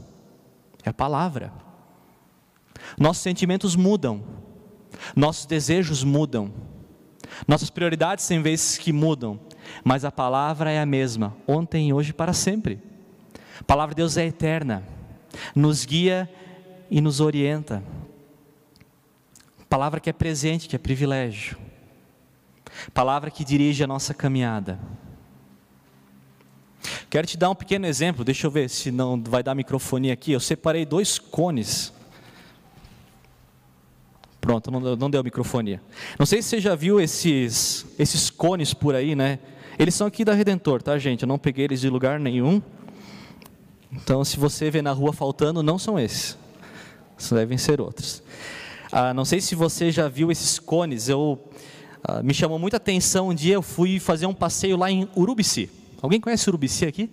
É 0.84 0.90
a 0.90 0.94
palavra. 0.94 1.52
Nossos 2.96 3.22
sentimentos 3.22 3.74
mudam, 3.74 4.22
nossos 5.16 5.44
desejos 5.44 6.04
mudam, 6.04 6.52
nossas 7.46 7.70
prioridades 7.70 8.26
tem 8.26 8.40
vezes 8.40 8.78
que 8.78 8.92
mudam, 8.92 9.38
mas 9.84 10.04
a 10.04 10.12
palavra 10.12 10.70
é 10.70 10.80
a 10.80 10.86
mesma, 10.86 11.36
ontem, 11.46 11.92
hoje 11.92 12.10
e 12.10 12.14
para 12.14 12.32
sempre. 12.32 12.80
A 13.60 13.64
palavra 13.64 13.94
de 13.94 14.00
Deus 14.00 14.16
é 14.16 14.26
eterna, 14.26 14.82
nos 15.54 15.84
guia 15.84 16.30
e 16.90 17.00
nos 17.00 17.20
orienta. 17.20 17.82
Palavra 19.68 19.98
que 19.98 20.08
é 20.08 20.12
presente, 20.12 20.68
que 20.68 20.76
é 20.76 20.78
privilégio. 20.78 21.58
Palavra 22.94 23.30
que 23.30 23.44
dirige 23.44 23.82
a 23.82 23.86
nossa 23.86 24.14
caminhada. 24.14 24.78
Quero 27.08 27.26
te 27.26 27.36
dar 27.36 27.50
um 27.50 27.54
pequeno 27.54 27.86
exemplo, 27.86 28.24
deixa 28.24 28.46
eu 28.46 28.50
ver 28.50 28.68
se 28.68 28.90
não 28.90 29.20
vai 29.22 29.42
dar 29.42 29.54
microfone 29.54 30.10
aqui. 30.10 30.32
Eu 30.32 30.40
separei 30.40 30.84
dois 30.84 31.18
cones. 31.18 31.92
Pronto, 34.46 34.70
não, 34.70 34.94
não 34.94 35.10
deu 35.10 35.24
microfonia. 35.24 35.82
Não 36.16 36.24
sei 36.24 36.40
se 36.40 36.50
você 36.50 36.60
já 36.60 36.76
viu 36.76 37.00
esses, 37.00 37.84
esses 37.98 38.30
cones 38.30 38.72
por 38.72 38.94
aí, 38.94 39.16
né? 39.16 39.40
Eles 39.76 39.92
são 39.92 40.06
aqui 40.06 40.24
da 40.24 40.34
Redentor, 40.34 40.80
tá, 40.80 40.96
gente? 40.98 41.22
Eu 41.22 41.26
não 41.26 41.36
peguei 41.36 41.64
eles 41.64 41.80
de 41.80 41.90
lugar 41.90 42.20
nenhum. 42.20 42.62
Então, 43.90 44.24
se 44.24 44.36
você 44.36 44.70
vê 44.70 44.80
na 44.80 44.92
rua 44.92 45.12
faltando, 45.12 45.64
não 45.64 45.80
são 45.80 45.98
esses 45.98 46.38
devem 47.34 47.58
ser 47.58 47.80
outros. 47.80 48.22
Ah, 48.92 49.12
não 49.12 49.24
sei 49.24 49.40
se 49.40 49.56
você 49.56 49.90
já 49.90 50.06
viu 50.06 50.30
esses 50.30 50.60
cones, 50.60 51.08
eu, 51.08 51.42
ah, 52.04 52.22
me 52.22 52.32
chamou 52.32 52.56
muita 52.56 52.76
atenção 52.76 53.30
um 53.30 53.34
dia, 53.34 53.54
eu 53.54 53.62
fui 53.62 53.98
fazer 53.98 54.26
um 54.26 54.34
passeio 54.34 54.76
lá 54.76 54.88
em 54.88 55.08
Urubici. 55.16 55.68
Alguém 56.00 56.20
conhece 56.20 56.48
Urubici 56.48 56.84
aqui? 56.84 57.10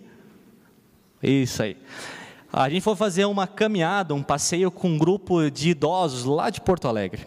Isso 1.23 1.63
aí. 1.63 1.77
A 2.55 2.69
gente 2.69 2.81
foi 2.81 2.95
fazer 2.95 3.25
uma 3.25 3.47
caminhada, 3.47 4.13
um 4.13 4.21
passeio 4.21 4.69
com 4.69 4.89
um 4.89 4.95
grupo 4.95 5.49
de 5.49 5.71
idosos 5.71 6.23
lá 6.23 6.51
de 6.51 6.61
Porto 6.61 6.87
Alegre. 6.87 7.25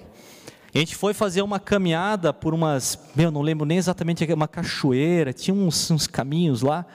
A 0.72 0.78
gente 0.78 0.94
foi 0.94 1.12
fazer 1.12 1.42
uma 1.42 1.58
caminhada 1.58 2.32
por 2.32 2.54
umas, 2.54 2.96
meu, 3.12 3.32
não 3.32 3.42
lembro 3.42 3.66
nem 3.66 3.76
exatamente, 3.76 4.24
uma 4.32 4.46
cachoeira, 4.46 5.32
tinha 5.32 5.52
uns, 5.52 5.90
uns 5.90 6.06
caminhos 6.06 6.62
lá. 6.62 6.86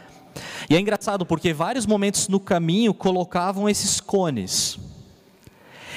E 0.69 0.77
é 0.77 0.79
engraçado 0.79 1.25
porque 1.25 1.51
vários 1.51 1.85
momentos 1.85 2.29
no 2.29 2.39
caminho 2.39 2.93
colocavam 2.93 3.67
esses 3.67 4.00
cones. 4.00 4.79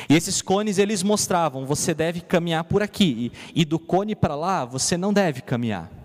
E 0.09 0.17
esses 0.17 0.43
cones 0.43 0.77
eles 0.77 1.05
mostravam, 1.05 1.65
você 1.65 1.95
deve 1.95 2.21
caminhar 2.21 2.65
por 2.65 2.83
aqui, 2.83 3.31
e, 3.55 3.61
e 3.61 3.65
do 3.65 3.79
cone 3.79 4.17
para 4.17 4.35
lá 4.35 4.65
você 4.65 4.97
não 4.97 5.13
deve 5.13 5.41
caminhar. 5.41 6.04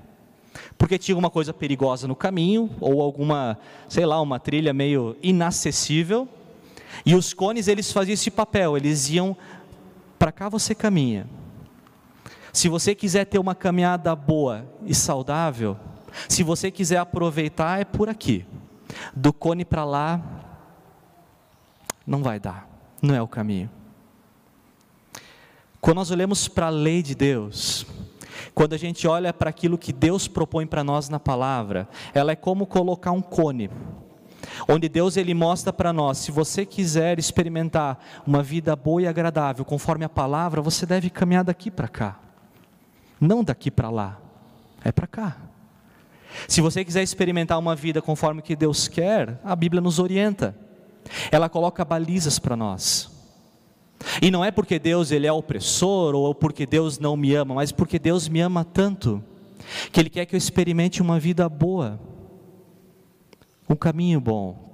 Porque 0.80 0.98
tinha 0.98 1.14
alguma 1.14 1.30
coisa 1.30 1.54
perigosa 1.54 2.08
no 2.08 2.16
caminho, 2.16 2.72
ou 2.80 3.02
alguma, 3.02 3.60
sei 3.90 4.06
lá, 4.06 4.22
uma 4.22 4.40
trilha 4.40 4.74
meio 4.74 5.18
inacessível. 5.22 6.26
E 7.06 7.14
os 7.14 7.34
cones 7.34 7.68
eles 7.68 7.92
faziam 7.92 8.14
esse 8.14 8.32
papel, 8.32 8.78
eles 8.78 9.10
iam 9.10 9.36
para 10.18 10.32
cá 10.32 10.48
você 10.48 10.74
caminha. 10.74 11.28
Se 12.54 12.70
você 12.70 12.96
quiser 12.96 13.26
ter 13.26 13.38
uma 13.40 13.54
caminhada 13.54 14.16
boa 14.16 14.66
e 14.86 14.96
saudável, 14.96 15.78
se 16.30 16.44
você 16.44 16.72
quiser 16.72 16.98
aproveitar, 16.98 17.82
é 17.82 17.84
por 17.84 18.08
aqui. 18.08 18.46
Do 19.14 19.34
cone 19.34 19.66
para 19.66 19.84
lá, 19.84 20.22
não 22.08 22.24
vai 22.24 22.40
dar, 22.40 22.70
não 23.02 23.14
é 23.14 23.22
o 23.22 23.28
caminho. 23.28 23.70
Quando 25.82 25.98
nós 25.98 26.10
olhamos 26.10 26.48
para 26.48 26.68
a 26.68 26.72
lei 26.72 27.04
de 27.04 27.16
Deus, 27.16 27.86
quando 28.54 28.74
a 28.74 28.78
gente 28.78 29.08
olha 29.08 29.34
para 29.34 29.50
aquilo 29.50 29.78
que 29.78 29.94
Deus 29.94 30.28
propõe 30.28 30.66
para 30.66 30.84
nós 30.84 31.10
na 31.10 31.20
palavra, 31.20 31.88
ela 32.14 32.32
é 32.32 32.36
como 32.36 32.66
colocar 32.66 33.12
um 33.12 33.22
cone, 33.22 33.70
onde 34.68 34.90
Deus 34.90 35.18
ele 35.18 35.34
mostra 35.34 35.72
para 35.72 35.94
nós, 35.94 36.18
se 36.18 36.32
você 36.32 36.66
quiser 36.66 37.20
experimentar 37.20 38.00
uma 38.26 38.44
vida 38.44 38.76
boa 38.76 39.02
e 39.02 39.08
agradável, 39.08 39.64
conforme 39.66 40.06
a 40.06 40.10
palavra, 40.10 40.62
você 40.62 40.86
deve 40.86 41.10
caminhar 41.10 41.44
daqui 41.44 41.70
para 41.70 41.88
cá, 41.88 42.20
não 43.20 43.44
daqui 43.44 43.70
para 43.70 43.90
lá, 43.90 44.20
é 44.84 44.92
para 44.92 45.08
cá. 45.08 45.38
Se 46.48 46.62
você 46.62 46.86
quiser 46.86 47.04
experimentar 47.04 47.58
uma 47.58 47.76
vida 47.76 48.02
conforme 48.02 48.42
que 48.42 48.56
Deus 48.56 48.88
quer, 48.88 49.40
a 49.44 49.56
Bíblia 49.56 49.82
nos 49.82 50.00
orienta. 50.00 50.56
Ela 51.32 51.50
coloca 51.50 51.84
balizas 51.84 52.38
para 52.38 52.56
nós. 52.56 53.19
E 54.22 54.32
não 54.32 54.44
é 54.44 54.52
porque 54.52 54.80
Deus 54.80 55.12
ele 55.12 55.28
é 55.28 55.32
opressor 55.32 56.16
ou 56.16 56.34
porque 56.34 56.66
Deus 56.66 57.00
não 57.00 57.16
me 57.16 57.34
ama, 57.36 57.56
mas 57.56 57.72
porque 57.72 58.00
Deus 58.00 58.28
me 58.28 58.40
ama 58.40 58.64
tanto 58.64 59.24
que 59.92 60.00
ele 60.00 60.10
quer 60.10 60.26
que 60.26 60.36
eu 60.36 60.38
experimente 60.38 61.02
uma 61.02 61.20
vida 61.20 61.48
boa, 61.48 62.00
um 63.70 63.76
caminho 63.76 64.20
bom. 64.20 64.68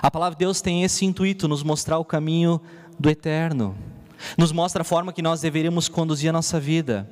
A 0.00 0.10
palavra 0.10 0.36
de 0.36 0.44
Deus 0.44 0.60
tem 0.60 0.82
esse 0.82 1.04
intuito, 1.04 1.48
nos 1.48 1.62
mostrar 1.62 1.98
o 1.98 2.04
caminho 2.04 2.60
do 2.98 3.10
eterno, 3.10 3.76
nos 4.36 4.52
mostra 4.52 4.82
a 4.82 4.84
forma 4.84 5.12
que 5.12 5.22
nós 5.22 5.40
deveríamos 5.40 5.88
conduzir 5.88 6.30
a 6.30 6.32
nossa 6.32 6.60
vida. 6.60 7.08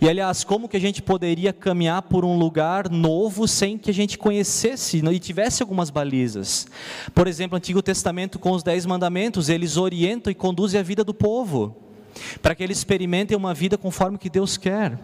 E 0.00 0.08
aliás, 0.08 0.44
como 0.44 0.68
que 0.68 0.76
a 0.76 0.80
gente 0.80 1.02
poderia 1.02 1.52
caminhar 1.52 2.02
por 2.02 2.24
um 2.24 2.38
lugar 2.38 2.88
novo 2.90 3.46
sem 3.48 3.78
que 3.78 3.90
a 3.90 3.94
gente 3.94 4.18
conhecesse 4.18 4.98
e 4.98 5.18
tivesse 5.18 5.62
algumas 5.62 5.90
balizas? 5.90 6.66
Por 7.14 7.26
exemplo, 7.26 7.56
o 7.56 7.58
Antigo 7.58 7.82
Testamento 7.82 8.38
com 8.38 8.52
os 8.52 8.62
Dez 8.62 8.86
Mandamentos, 8.86 9.48
eles 9.48 9.76
orientam 9.76 10.30
e 10.30 10.34
conduzem 10.34 10.80
a 10.80 10.82
vida 10.82 11.04
do 11.04 11.14
povo, 11.14 11.76
para 12.42 12.54
que 12.54 12.62
eles 12.62 12.78
experimentem 12.78 13.36
uma 13.36 13.54
vida 13.54 13.76
conforme 13.76 14.18
que 14.18 14.30
Deus 14.30 14.56
quer. 14.56 14.98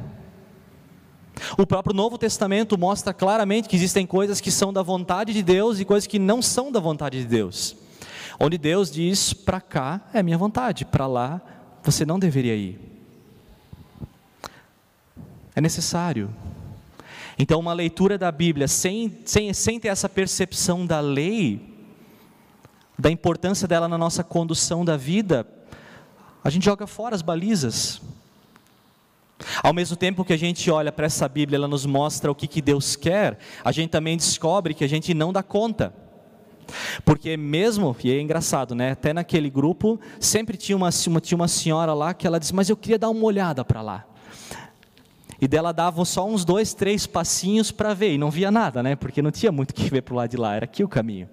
O 1.56 1.66
próprio 1.66 1.94
Novo 1.94 2.18
Testamento 2.18 2.76
mostra 2.76 3.14
claramente 3.14 3.68
que 3.68 3.76
existem 3.76 4.06
coisas 4.06 4.40
que 4.40 4.50
são 4.50 4.72
da 4.72 4.82
vontade 4.82 5.32
de 5.32 5.42
Deus 5.42 5.80
e 5.80 5.84
coisas 5.84 6.06
que 6.06 6.18
não 6.18 6.42
são 6.42 6.70
da 6.70 6.80
vontade 6.80 7.18
de 7.18 7.26
Deus. 7.26 7.76
Onde 8.38 8.58
Deus 8.58 8.90
diz: 8.90 9.32
para 9.32 9.60
cá 9.60 10.00
é 10.12 10.22
minha 10.22 10.38
vontade, 10.38 10.84
para 10.84 11.06
lá 11.06 11.40
você 11.82 12.04
não 12.04 12.18
deveria 12.18 12.54
ir. 12.54 12.89
É 15.60 15.62
necessário. 15.62 16.34
Então, 17.38 17.60
uma 17.60 17.74
leitura 17.74 18.16
da 18.16 18.32
Bíblia 18.32 18.66
sem, 18.66 19.18
sem, 19.26 19.52
sem 19.52 19.78
ter 19.78 19.88
essa 19.88 20.08
percepção 20.08 20.86
da 20.86 21.00
lei, 21.00 21.76
da 22.98 23.10
importância 23.10 23.68
dela 23.68 23.86
na 23.86 23.98
nossa 23.98 24.24
condução 24.24 24.86
da 24.86 24.96
vida, 24.96 25.46
a 26.42 26.48
gente 26.48 26.64
joga 26.64 26.86
fora 26.86 27.14
as 27.14 27.20
balizas. 27.20 28.00
Ao 29.62 29.74
mesmo 29.74 29.98
tempo 29.98 30.24
que 30.24 30.32
a 30.32 30.38
gente 30.38 30.70
olha 30.70 30.90
para 30.90 31.04
essa 31.04 31.28
Bíblia, 31.28 31.58
ela 31.58 31.68
nos 31.68 31.84
mostra 31.84 32.30
o 32.30 32.34
que, 32.34 32.46
que 32.46 32.62
Deus 32.62 32.96
quer, 32.96 33.38
a 33.62 33.70
gente 33.70 33.90
também 33.90 34.16
descobre 34.16 34.72
que 34.72 34.82
a 34.82 34.88
gente 34.88 35.12
não 35.12 35.30
dá 35.30 35.42
conta. 35.42 35.92
Porque 37.04 37.36
mesmo, 37.36 37.94
e 38.02 38.10
é 38.10 38.18
engraçado, 38.18 38.74
né? 38.74 38.92
Até 38.92 39.12
naquele 39.12 39.50
grupo, 39.50 40.00
sempre 40.18 40.56
tinha 40.56 40.74
uma, 40.74 40.88
tinha 40.90 41.36
uma 41.36 41.48
senhora 41.48 41.92
lá 41.92 42.14
que 42.14 42.26
ela 42.26 42.40
disse, 42.40 42.54
mas 42.54 42.70
eu 42.70 42.78
queria 42.78 42.98
dar 42.98 43.10
uma 43.10 43.24
olhada 43.26 43.62
para 43.62 43.82
lá. 43.82 44.06
E 45.40 45.49
dela 45.49 45.73
dava 45.73 46.04
só 46.04 46.28
uns 46.28 46.44
dois, 46.44 46.75
três 46.75 47.06
passinhos 47.06 47.73
para 47.73 47.94
ver, 47.94 48.14
e 48.14 48.18
não 48.18 48.30
via 48.30 48.50
nada, 48.50 48.82
né? 48.82 48.94
Porque 48.94 49.23
não 49.23 49.30
tinha 49.30 49.50
muito 49.50 49.70
o 49.70 49.75
que 49.75 49.88
ver 49.88 50.02
para 50.02 50.12
o 50.12 50.16
lado 50.16 50.30
de 50.30 50.37
lá, 50.37 50.54
era 50.54 50.64
aqui 50.64 50.85
o 50.85 50.88
caminho. 50.88 51.28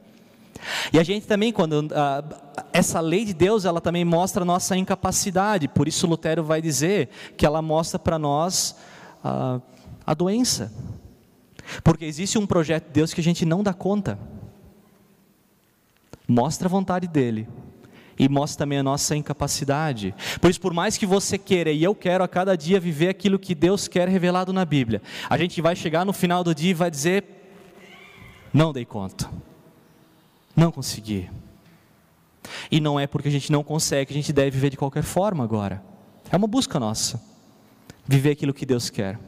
E 0.91 0.99
a 0.99 1.03
gente 1.03 1.27
também, 1.27 1.51
quando 1.51 1.87
ah, 1.93 2.23
essa 2.71 2.99
lei 2.99 3.25
de 3.25 3.33
Deus, 3.33 3.65
ela 3.65 3.81
também 3.81 4.05
mostra 4.05 4.43
a 4.43 4.45
nossa 4.45 4.75
incapacidade. 4.77 5.67
Por 5.67 5.87
isso 5.87 6.07
Lutero 6.07 6.43
vai 6.43 6.61
dizer 6.61 7.09
que 7.35 7.45
ela 7.45 7.61
mostra 7.61 7.99
para 7.99 8.17
nós 8.17 8.75
ah, 9.23 9.59
a 10.05 10.13
doença, 10.13 10.71
porque 11.83 12.05
existe 12.05 12.37
um 12.37 12.45
projeto 12.45 12.85
de 12.85 12.93
Deus 12.93 13.13
que 13.13 13.19
a 13.21 13.23
gente 13.23 13.45
não 13.45 13.61
dá 13.61 13.73
conta. 13.73 14.17
Mostra 16.27 16.67
a 16.67 16.69
vontade 16.69 17.07
dele, 17.07 17.47
e 18.17 18.27
mostra 18.27 18.59
também 18.59 18.79
a 18.79 18.83
nossa 18.83 19.15
incapacidade. 19.15 20.13
Por 20.41 20.49
isso, 20.49 20.59
por 20.59 20.73
mais 20.73 20.97
que 20.97 21.05
você 21.05 21.37
queira, 21.37 21.71
e 21.71 21.83
eu 21.83 21.93
quero 21.93 22.23
a 22.23 22.27
cada 22.27 22.55
dia 22.55 22.79
viver 22.79 23.09
aquilo 23.09 23.37
que 23.37 23.53
Deus 23.53 23.87
quer 23.87 24.07
revelado 24.07 24.51
na 24.51 24.65
Bíblia, 24.65 25.01
a 25.29 25.37
gente 25.37 25.61
vai 25.61 25.75
chegar 25.75 26.05
no 26.05 26.13
final 26.13 26.43
do 26.43 26.53
dia 26.53 26.71
e 26.71 26.73
vai 26.73 26.89
dizer: 26.89 27.23
não 28.53 28.73
dei 28.73 28.85
conta, 28.85 29.29
não 30.55 30.71
consegui. 30.71 31.29
E 32.71 32.79
não 32.79 32.99
é 32.99 33.05
porque 33.05 33.27
a 33.27 33.31
gente 33.31 33.51
não 33.51 33.63
consegue 33.63 34.07
que 34.07 34.13
a 34.13 34.15
gente 34.15 34.31
deve 34.31 34.51
viver 34.51 34.69
de 34.69 34.77
qualquer 34.77 35.03
forma 35.03 35.43
agora. 35.43 35.83
É 36.31 36.37
uma 36.37 36.47
busca 36.47 36.79
nossa. 36.79 37.21
Viver 38.05 38.31
aquilo 38.31 38.53
que 38.53 38.65
Deus 38.65 38.89
quer. 38.89 39.19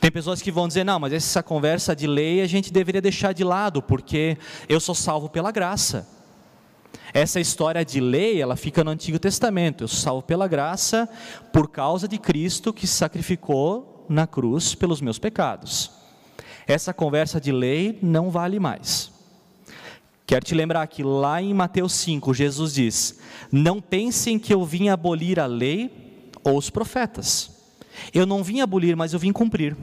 Tem 0.00 0.10
pessoas 0.10 0.42
que 0.42 0.50
vão 0.50 0.66
dizer: 0.66 0.84
não, 0.84 0.98
mas 0.98 1.12
essa 1.12 1.42
conversa 1.42 1.94
de 1.94 2.06
lei 2.06 2.40
a 2.40 2.46
gente 2.46 2.72
deveria 2.72 3.00
deixar 3.00 3.32
de 3.32 3.44
lado, 3.44 3.82
porque 3.82 4.36
eu 4.68 4.80
sou 4.80 4.94
salvo 4.94 5.28
pela 5.28 5.52
graça. 5.52 6.17
Essa 7.12 7.40
história 7.40 7.84
de 7.84 8.00
lei, 8.00 8.40
ela 8.40 8.56
fica 8.56 8.84
no 8.84 8.90
Antigo 8.90 9.18
Testamento. 9.18 9.84
Eu 9.84 9.88
salvo 9.88 10.22
pela 10.22 10.46
graça 10.46 11.08
por 11.52 11.68
causa 11.68 12.06
de 12.06 12.18
Cristo 12.18 12.72
que 12.72 12.86
sacrificou 12.86 14.06
na 14.08 14.26
cruz 14.26 14.74
pelos 14.74 15.00
meus 15.00 15.18
pecados. 15.18 15.90
Essa 16.66 16.92
conversa 16.92 17.40
de 17.40 17.50
lei 17.50 17.98
não 18.02 18.30
vale 18.30 18.60
mais. 18.60 19.10
Quero 20.26 20.44
te 20.44 20.54
lembrar 20.54 20.86
que 20.86 21.02
lá 21.02 21.40
em 21.40 21.54
Mateus 21.54 21.94
5, 21.94 22.34
Jesus 22.34 22.74
diz: 22.74 23.18
Não 23.50 23.80
pensem 23.80 24.38
que 24.38 24.52
eu 24.52 24.62
vim 24.64 24.90
abolir 24.90 25.40
a 25.40 25.46
lei 25.46 26.30
ou 26.44 26.58
os 26.58 26.68
profetas. 26.68 27.50
Eu 28.12 28.26
não 28.26 28.44
vim 28.44 28.60
abolir, 28.60 28.94
mas 28.94 29.14
eu 29.14 29.18
vim 29.18 29.32
cumprir. 29.32 29.74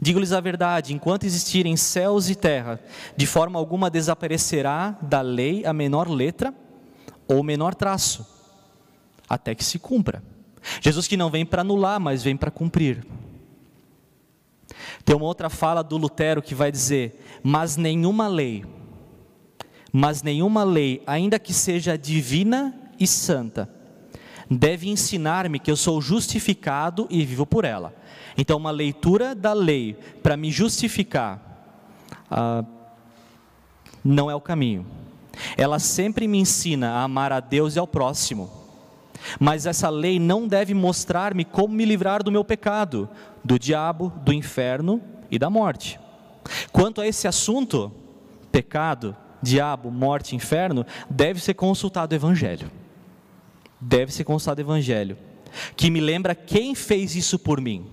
Digo-lhes 0.00 0.32
a 0.32 0.40
verdade: 0.40 0.94
enquanto 0.94 1.24
existirem 1.24 1.76
céus 1.76 2.30
e 2.30 2.34
terra, 2.34 2.80
de 3.16 3.26
forma 3.26 3.58
alguma 3.58 3.90
desaparecerá 3.90 4.96
da 5.02 5.20
lei 5.20 5.64
a 5.66 5.72
menor 5.72 6.08
letra 6.08 6.54
ou 7.26 7.42
menor 7.42 7.74
traço, 7.74 8.26
até 9.28 9.54
que 9.54 9.64
se 9.64 9.78
cumpra. 9.78 10.22
Jesus 10.80 11.06
que 11.06 11.16
não 11.16 11.30
vem 11.30 11.44
para 11.44 11.62
anular, 11.62 12.00
mas 12.00 12.22
vem 12.22 12.36
para 12.36 12.50
cumprir. 12.50 13.04
Tem 15.04 15.16
uma 15.16 15.24
outra 15.24 15.48
fala 15.48 15.82
do 15.82 15.96
Lutero 15.96 16.42
que 16.42 16.54
vai 16.54 16.70
dizer: 16.70 17.24
Mas 17.42 17.76
nenhuma 17.76 18.28
lei, 18.28 18.64
mas 19.92 20.22
nenhuma 20.22 20.64
lei, 20.64 21.02
ainda 21.06 21.38
que 21.38 21.52
seja 21.52 21.98
divina 21.98 22.74
e 23.00 23.06
santa, 23.06 23.68
deve 24.50 24.88
ensinar-me 24.88 25.58
que 25.58 25.70
eu 25.70 25.76
sou 25.76 26.00
justificado 26.00 27.06
e 27.10 27.24
vivo 27.24 27.46
por 27.46 27.64
ela. 27.64 27.94
Então, 28.36 28.56
uma 28.56 28.70
leitura 28.70 29.34
da 29.34 29.52
lei 29.52 29.96
para 30.22 30.36
me 30.36 30.50
justificar 30.50 31.40
ah, 32.30 32.64
não 34.04 34.30
é 34.30 34.34
o 34.34 34.40
caminho. 34.40 34.86
Ela 35.56 35.78
sempre 35.78 36.26
me 36.26 36.38
ensina 36.38 36.90
a 36.92 37.02
amar 37.02 37.32
a 37.32 37.40
Deus 37.40 37.76
e 37.76 37.78
ao 37.78 37.86
próximo. 37.86 38.50
Mas 39.38 39.66
essa 39.66 39.90
lei 39.90 40.18
não 40.18 40.46
deve 40.46 40.74
mostrar-me 40.74 41.44
como 41.44 41.74
me 41.74 41.84
livrar 41.84 42.22
do 42.22 42.32
meu 42.32 42.44
pecado, 42.44 43.08
do 43.44 43.58
diabo, 43.58 44.12
do 44.24 44.32
inferno 44.32 45.02
e 45.30 45.38
da 45.38 45.50
morte. 45.50 45.98
Quanto 46.72 47.00
a 47.00 47.06
esse 47.06 47.26
assunto, 47.26 47.92
pecado, 48.50 49.16
diabo, 49.42 49.90
morte, 49.90 50.36
inferno, 50.36 50.86
deve 51.10 51.40
ser 51.40 51.54
consultado 51.54 52.12
o 52.12 52.16
Evangelho 52.16 52.70
deve 53.80 54.12
ser 54.12 54.24
consultado 54.24 54.58
o 54.60 54.64
Evangelho, 54.64 55.16
que 55.76 55.90
me 55.90 56.00
lembra 56.00 56.34
quem 56.34 56.74
fez 56.74 57.14
isso 57.14 57.38
por 57.38 57.60
mim. 57.60 57.86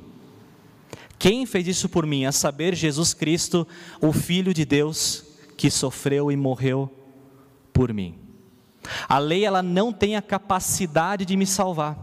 Quem 1.18 1.46
fez 1.46 1.68
isso 1.68 1.90
por 1.90 2.06
mim? 2.06 2.26
A 2.26 2.32
saber, 2.32 2.76
Jesus 2.76 3.14
Cristo, 3.14 3.68
o 4.02 4.12
Filho 4.12 4.54
de 4.54 4.66
Deus, 4.66 5.24
que 5.58 5.70
sofreu 5.70 6.32
e 6.32 6.36
morreu 6.36 6.92
por 7.74 7.94
mim. 7.94 8.16
A 9.08 9.18
lei 9.18 9.46
ela 9.46 9.64
não 9.64 9.92
tem 9.92 10.16
a 10.16 10.22
capacidade 10.22 11.26
de 11.26 11.36
me 11.36 11.46
salvar. 11.46 11.98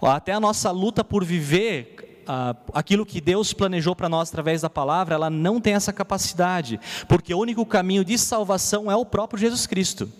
Até 0.00 0.32
a 0.32 0.40
nossa 0.40 0.70
luta 0.70 1.04
por 1.04 1.24
viver 1.24 2.22
uh, 2.22 2.56
aquilo 2.74 3.06
que 3.06 3.20
Deus 3.20 3.52
planejou 3.52 3.94
para 3.94 4.08
nós 4.08 4.28
através 4.28 4.62
da 4.62 4.70
palavra, 4.70 5.14
ela 5.14 5.30
não 5.30 5.60
tem 5.60 5.74
essa 5.74 5.92
capacidade, 5.92 6.80
porque 7.08 7.34
o 7.34 7.38
único 7.38 7.64
caminho 7.64 8.04
de 8.04 8.18
salvação 8.18 8.90
é 8.90 8.96
o 8.96 9.04
próprio 9.04 9.38
Jesus 9.38 9.66
Cristo. 9.66 10.10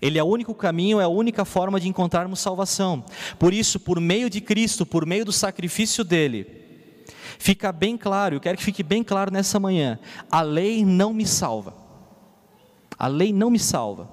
Ele 0.00 0.18
é 0.18 0.22
o 0.22 0.26
único 0.26 0.54
caminho, 0.54 0.98
é 0.98 1.04
a 1.04 1.08
única 1.08 1.44
forma 1.44 1.78
de 1.78 1.88
encontrarmos 1.88 2.40
salvação. 2.40 3.04
Por 3.38 3.52
isso, 3.52 3.78
por 3.78 4.00
meio 4.00 4.30
de 4.30 4.40
Cristo, 4.40 4.86
por 4.86 5.04
meio 5.04 5.26
do 5.26 5.32
sacrifício 5.32 6.02
dele, 6.02 6.69
fica 7.40 7.72
bem 7.72 7.96
claro, 7.96 8.36
eu 8.36 8.40
quero 8.40 8.58
que 8.58 8.62
fique 8.62 8.82
bem 8.82 9.02
claro 9.02 9.32
nessa 9.32 9.58
manhã: 9.58 9.98
a 10.30 10.42
lei 10.42 10.84
não 10.84 11.12
me 11.12 11.26
salva. 11.26 11.74
A 12.98 13.06
lei 13.06 13.32
não 13.32 13.50
me 13.50 13.58
salva. 13.58 14.08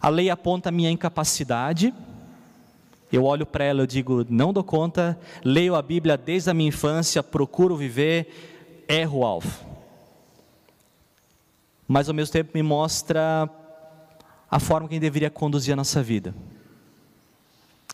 A 0.00 0.08
lei 0.08 0.30
aponta 0.30 0.70
a 0.70 0.72
minha 0.72 0.90
incapacidade. 0.90 1.94
Eu 3.12 3.24
olho 3.24 3.46
para 3.46 3.64
ela 3.64 3.84
e 3.84 3.86
digo, 3.86 4.26
não 4.28 4.52
dou 4.52 4.64
conta, 4.64 5.18
leio 5.44 5.76
a 5.76 5.82
Bíblia 5.82 6.16
desde 6.16 6.50
a 6.50 6.54
minha 6.54 6.68
infância, 6.68 7.22
procuro 7.22 7.76
viver, 7.76 8.84
erro 8.88 9.20
o 9.20 9.24
alvo. 9.24 9.64
Mas 11.86 12.08
ao 12.08 12.14
mesmo 12.14 12.32
tempo 12.32 12.50
me 12.52 12.62
mostra 12.62 13.48
a 14.50 14.58
forma 14.58 14.88
que 14.88 14.98
deveria 14.98 15.30
conduzir 15.30 15.72
a 15.72 15.76
nossa 15.76 16.02
vida. 16.02 16.34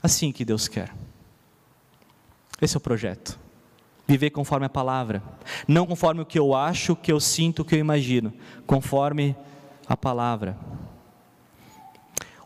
Assim 0.02 0.32
que 0.32 0.44
Deus 0.44 0.66
quer. 0.66 0.94
Esse 2.60 2.76
é 2.76 2.78
o 2.78 2.80
projeto. 2.80 3.38
Viver 4.06 4.30
conforme 4.30 4.66
a 4.66 4.70
palavra, 4.70 5.22
não 5.66 5.86
conforme 5.86 6.20
o 6.20 6.26
que 6.26 6.38
eu 6.38 6.54
acho, 6.54 6.92
o 6.92 6.96
que 6.96 7.12
eu 7.12 7.20
sinto, 7.20 7.62
o 7.62 7.64
que 7.64 7.76
eu 7.76 7.78
imagino, 7.78 8.32
conforme 8.66 9.36
a 9.86 9.96
palavra. 9.96 10.58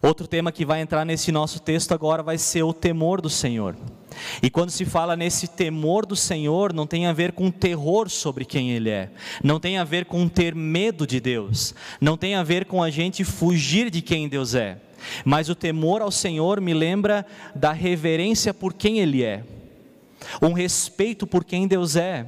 Outro 0.03 0.27
tema 0.27 0.53
que 0.53 0.65
vai 0.65 0.81
entrar 0.81 1.05
nesse 1.05 1.33
nosso 1.33 1.59
texto 1.59 1.93
agora 1.93 2.23
vai 2.23 2.39
ser 2.39 2.63
o 2.63 2.73
temor 2.73 3.21
do 3.21 3.31
Senhor. 3.31 3.75
E 4.43 4.49
quando 4.49 4.71
se 4.71 4.85
fala 4.85 5.17
nesse 5.17 5.49
temor 5.49 6.07
do 6.07 6.17
Senhor, 6.17 6.73
não 6.73 6.87
tem 6.87 7.07
a 7.07 7.13
ver 7.13 7.33
com 7.33 7.51
terror 7.51 8.09
sobre 8.09 8.45
quem 8.45 8.71
Ele 8.71 8.91
é, 8.91 9.11
não 9.43 9.61
tem 9.61 9.79
a 9.79 9.85
ver 9.85 10.07
com 10.07 10.29
ter 10.29 10.55
medo 10.55 11.07
de 11.07 11.21
Deus, 11.21 11.75
não 12.01 12.17
tem 12.17 12.35
a 12.35 12.43
ver 12.43 12.67
com 12.67 12.83
a 12.83 12.91
gente 12.91 13.25
fugir 13.25 13.91
de 13.91 14.01
quem 14.01 14.29
Deus 14.29 14.55
é, 14.55 14.79
mas 15.25 15.49
o 15.49 15.55
temor 15.55 16.03
ao 16.03 16.11
Senhor 16.11 16.61
me 16.61 16.73
lembra 16.73 17.27
da 17.55 17.73
reverência 17.73 18.55
por 18.55 18.73
quem 18.73 19.01
Ele 19.01 19.23
é, 19.23 19.45
um 20.43 20.53
respeito 20.53 21.27
por 21.27 21.45
quem 21.45 21.67
Deus 21.67 21.97
é, 21.97 22.27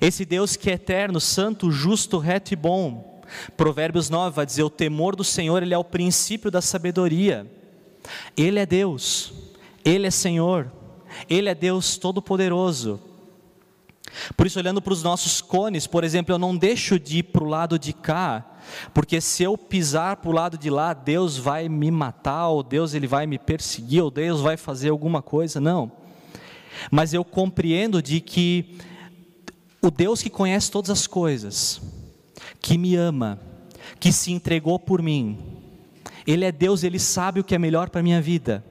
esse 0.00 0.24
Deus 0.24 0.54
que 0.56 0.70
é 0.70 0.74
eterno, 0.74 1.20
santo, 1.20 1.70
justo, 1.70 2.18
reto 2.18 2.52
e 2.52 2.56
bom 2.56 3.12
Provérbios 3.56 4.10
9 4.10 4.36
vai 4.36 4.46
dizer: 4.46 4.62
o 4.62 4.70
temor 4.70 5.16
do 5.16 5.24
Senhor 5.24 5.62
ele 5.62 5.74
é 5.74 5.78
o 5.78 5.84
princípio 5.84 6.50
da 6.50 6.60
sabedoria. 6.60 7.50
Ele 8.36 8.58
é 8.58 8.66
Deus, 8.66 9.32
Ele 9.84 10.06
é 10.06 10.10
Senhor, 10.10 10.70
Ele 11.28 11.48
é 11.48 11.54
Deus 11.54 11.96
Todo-Poderoso. 11.96 13.00
Por 14.36 14.46
isso, 14.46 14.58
olhando 14.58 14.82
para 14.82 14.92
os 14.92 15.02
nossos 15.02 15.40
cones, 15.40 15.86
por 15.86 16.04
exemplo, 16.04 16.34
eu 16.34 16.38
não 16.38 16.56
deixo 16.56 16.98
de 16.98 17.18
ir 17.18 17.22
para 17.22 17.44
o 17.44 17.48
lado 17.48 17.78
de 17.78 17.92
cá, 17.92 18.44
porque 18.92 19.20
se 19.20 19.42
eu 19.42 19.56
pisar 19.56 20.16
para 20.16 20.30
o 20.30 20.34
lado 20.34 20.58
de 20.58 20.68
lá, 20.68 20.92
Deus 20.92 21.38
vai 21.38 21.68
me 21.68 21.90
matar, 21.90 22.48
ou 22.48 22.62
Deus 22.62 22.92
ele 22.92 23.06
vai 23.06 23.26
me 23.26 23.38
perseguir, 23.38 24.02
ou 24.02 24.10
Deus 24.10 24.40
vai 24.40 24.56
fazer 24.56 24.90
alguma 24.90 25.22
coisa, 25.22 25.60
não. 25.60 25.90
Mas 26.90 27.12
eu 27.12 27.24
compreendo 27.24 28.02
de 28.02 28.20
que 28.20 28.78
o 29.80 29.90
Deus 29.90 30.22
que 30.22 30.30
conhece 30.30 30.70
todas 30.70 30.90
as 30.90 31.06
coisas, 31.06 31.80
que 32.60 32.78
me 32.78 32.94
ama, 32.94 33.40
que 33.98 34.12
se 34.12 34.32
entregou 34.32 34.78
por 34.78 35.02
mim. 35.02 35.38
Ele 36.26 36.44
é 36.44 36.52
Deus, 36.52 36.84
ele 36.84 36.98
sabe 36.98 37.40
o 37.40 37.44
que 37.44 37.54
é 37.54 37.58
melhor 37.58 37.90
para 37.90 38.00
a 38.00 38.02
minha 38.02 38.20
vida. 38.20 38.64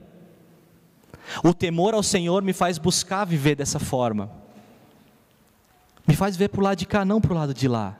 O 1.44 1.52
temor 1.52 1.94
ao 1.94 2.02
Senhor 2.02 2.42
me 2.42 2.52
faz 2.52 2.78
buscar 2.78 3.24
viver 3.24 3.54
dessa 3.54 3.78
forma. 3.78 4.30
Me 6.06 6.16
faz 6.16 6.36
ver 6.36 6.48
para 6.48 6.60
o 6.60 6.64
lado 6.64 6.78
de 6.78 6.86
cá, 6.86 7.04
não 7.04 7.20
para 7.20 7.32
o 7.32 7.36
lado 7.36 7.54
de 7.54 7.68
lá. 7.68 7.96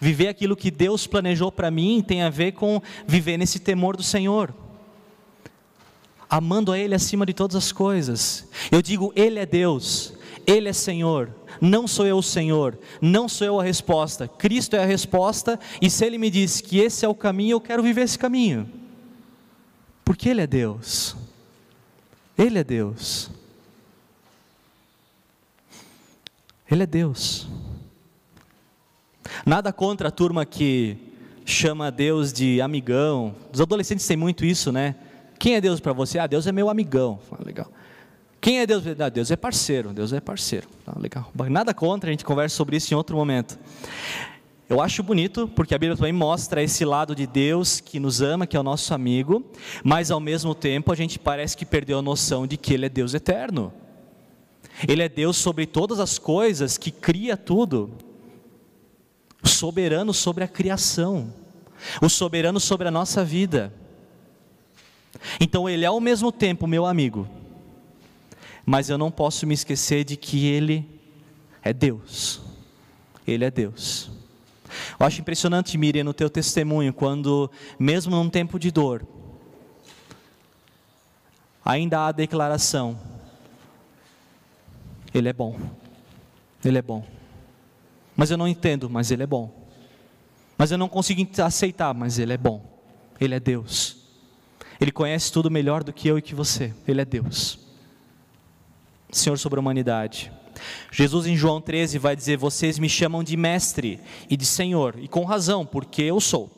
Viver 0.00 0.28
aquilo 0.28 0.56
que 0.56 0.70
Deus 0.70 1.06
planejou 1.06 1.50
para 1.50 1.70
mim 1.70 2.02
tem 2.06 2.22
a 2.22 2.30
ver 2.30 2.52
com 2.52 2.80
viver 3.06 3.36
nesse 3.36 3.58
temor 3.58 3.96
do 3.96 4.02
Senhor. 4.02 4.54
Amando 6.28 6.72
a 6.72 6.78
Ele 6.78 6.94
acima 6.94 7.24
de 7.24 7.32
todas 7.32 7.56
as 7.56 7.72
coisas. 7.72 8.48
Eu 8.70 8.82
digo, 8.82 9.12
Ele 9.14 9.38
é 9.38 9.46
Deus, 9.46 10.12
Ele 10.46 10.68
é 10.68 10.72
Senhor, 10.72 11.30
não 11.60 11.86
sou 11.86 12.06
eu 12.06 12.18
o 12.18 12.22
Senhor, 12.22 12.78
não 13.00 13.28
sou 13.28 13.46
eu 13.46 13.60
a 13.60 13.64
resposta, 13.64 14.28
Cristo 14.28 14.74
é 14.74 14.82
a 14.82 14.86
resposta, 14.86 15.58
e 15.80 15.88
se 15.88 16.04
Ele 16.04 16.18
me 16.18 16.30
diz 16.30 16.60
que 16.60 16.78
esse 16.78 17.04
é 17.04 17.08
o 17.08 17.14
caminho, 17.14 17.54
eu 17.54 17.60
quero 17.60 17.82
viver 17.82 18.02
esse 18.02 18.18
caminho, 18.18 18.68
porque 20.04 20.28
Ele 20.28 20.40
é 20.40 20.46
Deus, 20.46 21.16
Ele 22.36 22.58
é 22.58 22.64
Deus, 22.64 23.30
Ele 26.70 26.82
é 26.82 26.86
Deus. 26.86 27.46
Nada 29.44 29.72
contra 29.72 30.08
a 30.08 30.10
turma 30.10 30.44
que 30.44 30.96
chama 31.44 31.90
Deus 31.92 32.32
de 32.32 32.60
amigão, 32.60 33.34
os 33.52 33.60
adolescentes 33.60 34.06
têm 34.06 34.16
muito 34.16 34.44
isso, 34.44 34.72
né? 34.72 34.96
Quem 35.38 35.54
é 35.54 35.60
Deus 35.60 35.80
para 35.80 35.92
você? 35.92 36.18
Ah, 36.18 36.26
Deus 36.26 36.46
é 36.46 36.52
meu 36.52 36.68
amigão. 36.68 37.18
Ah, 37.30 37.42
legal. 37.44 37.70
Quem 38.40 38.60
é 38.60 38.66
Deus? 38.66 38.84
Ah, 38.98 39.08
Deus 39.08 39.30
é 39.30 39.36
parceiro, 39.36 39.92
Deus 39.92 40.12
é 40.12 40.20
parceiro. 40.20 40.68
Ah, 40.86 40.98
legal. 40.98 41.30
Nada 41.50 41.74
contra, 41.74 42.10
a 42.10 42.12
gente 42.12 42.24
conversa 42.24 42.56
sobre 42.56 42.76
isso 42.76 42.92
em 42.92 42.96
outro 42.96 43.16
momento. 43.16 43.58
Eu 44.68 44.80
acho 44.80 45.02
bonito, 45.02 45.46
porque 45.54 45.74
a 45.74 45.78
Bíblia 45.78 45.96
também 45.96 46.12
mostra 46.12 46.60
esse 46.60 46.84
lado 46.84 47.14
de 47.14 47.24
Deus 47.24 47.78
que 47.78 48.00
nos 48.00 48.20
ama, 48.20 48.46
que 48.46 48.56
é 48.56 48.60
o 48.60 48.64
nosso 48.64 48.92
amigo, 48.92 49.44
mas 49.84 50.10
ao 50.10 50.18
mesmo 50.18 50.56
tempo 50.56 50.90
a 50.90 50.96
gente 50.96 51.20
parece 51.20 51.56
que 51.56 51.64
perdeu 51.64 52.00
a 52.00 52.02
noção 52.02 52.46
de 52.48 52.56
que 52.56 52.74
Ele 52.74 52.86
é 52.86 52.88
Deus 52.88 53.14
eterno. 53.14 53.72
Ele 54.86 55.02
é 55.02 55.08
Deus 55.08 55.36
sobre 55.36 55.66
todas 55.66 56.00
as 56.00 56.18
coisas, 56.18 56.76
que 56.76 56.90
cria 56.90 57.36
tudo, 57.36 57.92
soberano 59.44 60.12
sobre 60.12 60.44
a 60.44 60.48
criação. 60.48 61.32
o 62.00 62.08
soberano 62.08 62.58
sobre 62.58 62.88
a 62.88 62.90
nossa 62.90 63.24
vida. 63.24 63.72
Então 65.40 65.68
Ele 65.68 65.84
é 65.84 65.88
ao 65.88 66.00
mesmo 66.00 66.30
tempo 66.30 66.66
meu 66.66 66.86
amigo, 66.86 67.28
mas 68.64 68.88
eu 68.90 68.98
não 68.98 69.10
posso 69.10 69.46
me 69.46 69.54
esquecer 69.54 70.04
de 70.04 70.16
que 70.16 70.46
Ele 70.46 70.84
é 71.62 71.72
Deus. 71.72 72.40
Ele 73.26 73.44
é 73.44 73.50
Deus. 73.50 74.10
Eu 74.98 75.06
acho 75.06 75.20
impressionante, 75.20 75.76
Miriam, 75.76 76.04
no 76.04 76.14
teu 76.14 76.30
testemunho, 76.30 76.92
quando, 76.92 77.50
mesmo 77.78 78.14
num 78.14 78.30
tempo 78.30 78.58
de 78.58 78.70
dor, 78.70 79.06
ainda 81.64 82.00
há 82.00 82.08
a 82.08 82.12
declaração: 82.12 82.98
Ele 85.12 85.28
é 85.28 85.32
bom, 85.32 85.58
Ele 86.64 86.78
é 86.78 86.82
bom. 86.82 87.04
Mas 88.16 88.30
eu 88.30 88.36
não 88.36 88.48
entendo, 88.48 88.88
mas 88.88 89.10
Ele 89.10 89.22
é 89.22 89.26
bom. 89.26 89.52
Mas 90.56 90.70
eu 90.70 90.78
não 90.78 90.88
consigo 90.88 91.22
aceitar, 91.42 91.92
mas 91.92 92.18
Ele 92.18 92.32
é 92.32 92.38
bom. 92.38 92.64
Ele 93.20 93.34
é 93.34 93.40
Deus. 93.40 94.05
Ele 94.80 94.92
conhece 94.92 95.32
tudo 95.32 95.50
melhor 95.50 95.82
do 95.82 95.92
que 95.92 96.08
eu 96.08 96.18
e 96.18 96.22
que 96.22 96.34
você. 96.34 96.74
Ele 96.86 97.00
é 97.00 97.04
Deus. 97.04 97.58
Senhor 99.10 99.38
sobre 99.38 99.58
a 99.58 99.60
humanidade. 99.60 100.32
Jesus 100.90 101.26
em 101.26 101.36
João 101.36 101.60
13 101.60 101.98
vai 101.98 102.16
dizer: 102.16 102.36
Vocês 102.36 102.78
me 102.78 102.88
chamam 102.88 103.22
de 103.22 103.36
mestre 103.36 104.00
e 104.28 104.36
de 104.36 104.46
senhor, 104.46 104.96
e 104.98 105.08
com 105.08 105.24
razão, 105.24 105.64
porque 105.64 106.02
eu 106.02 106.20
sou. 106.20 106.50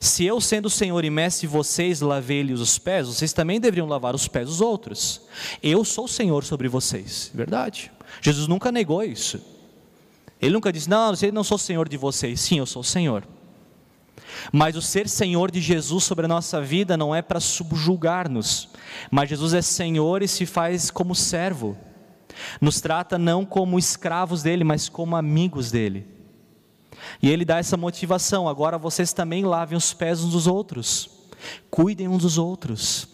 Se 0.00 0.24
eu, 0.26 0.38
sendo 0.38 0.68
Senhor 0.68 1.02
e 1.02 1.08
mestre, 1.08 1.46
vocês 1.46 2.02
lavei-lhes 2.02 2.60
os 2.60 2.78
pés, 2.78 3.06
vocês 3.06 3.32
também 3.32 3.58
deveriam 3.58 3.86
lavar 3.86 4.14
os 4.14 4.28
pés 4.28 4.48
dos 4.48 4.60
outros. 4.60 5.22
Eu 5.62 5.82
sou 5.82 6.06
Senhor 6.06 6.44
sobre 6.44 6.68
vocês. 6.68 7.30
Verdade. 7.32 7.90
Jesus 8.20 8.46
nunca 8.46 8.70
negou 8.70 9.02
isso. 9.02 9.40
Ele 10.40 10.52
nunca 10.52 10.70
disse: 10.70 10.90
Não, 10.90 11.14
eu 11.20 11.32
não 11.32 11.42
sou 11.42 11.56
Senhor 11.56 11.88
de 11.88 11.96
vocês. 11.96 12.38
Sim, 12.40 12.58
eu 12.58 12.66
sou 12.66 12.82
Senhor. 12.82 13.26
Mas 14.52 14.76
o 14.76 14.82
ser 14.82 15.08
Senhor 15.08 15.50
de 15.50 15.60
Jesus 15.60 16.04
sobre 16.04 16.24
a 16.24 16.28
nossa 16.28 16.60
vida 16.60 16.96
não 16.96 17.14
é 17.14 17.22
para 17.22 17.40
subjugar-nos, 17.40 18.68
mas 19.10 19.28
Jesus 19.28 19.54
é 19.54 19.62
Senhor 19.62 20.22
e 20.22 20.28
se 20.28 20.46
faz 20.46 20.90
como 20.90 21.14
servo. 21.14 21.76
Nos 22.60 22.80
trata 22.80 23.18
não 23.18 23.44
como 23.44 23.78
escravos 23.78 24.42
dele, 24.42 24.64
mas 24.64 24.88
como 24.88 25.16
amigos 25.16 25.70
dele. 25.70 26.06
E 27.22 27.30
ele 27.30 27.44
dá 27.44 27.58
essa 27.58 27.76
motivação: 27.76 28.48
agora 28.48 28.78
vocês 28.78 29.12
também 29.12 29.44
lavem 29.44 29.76
os 29.76 29.92
pés 29.92 30.22
uns 30.22 30.32
dos 30.32 30.46
outros, 30.46 31.10
cuidem 31.70 32.08
uns 32.08 32.22
dos 32.22 32.38
outros. 32.38 33.08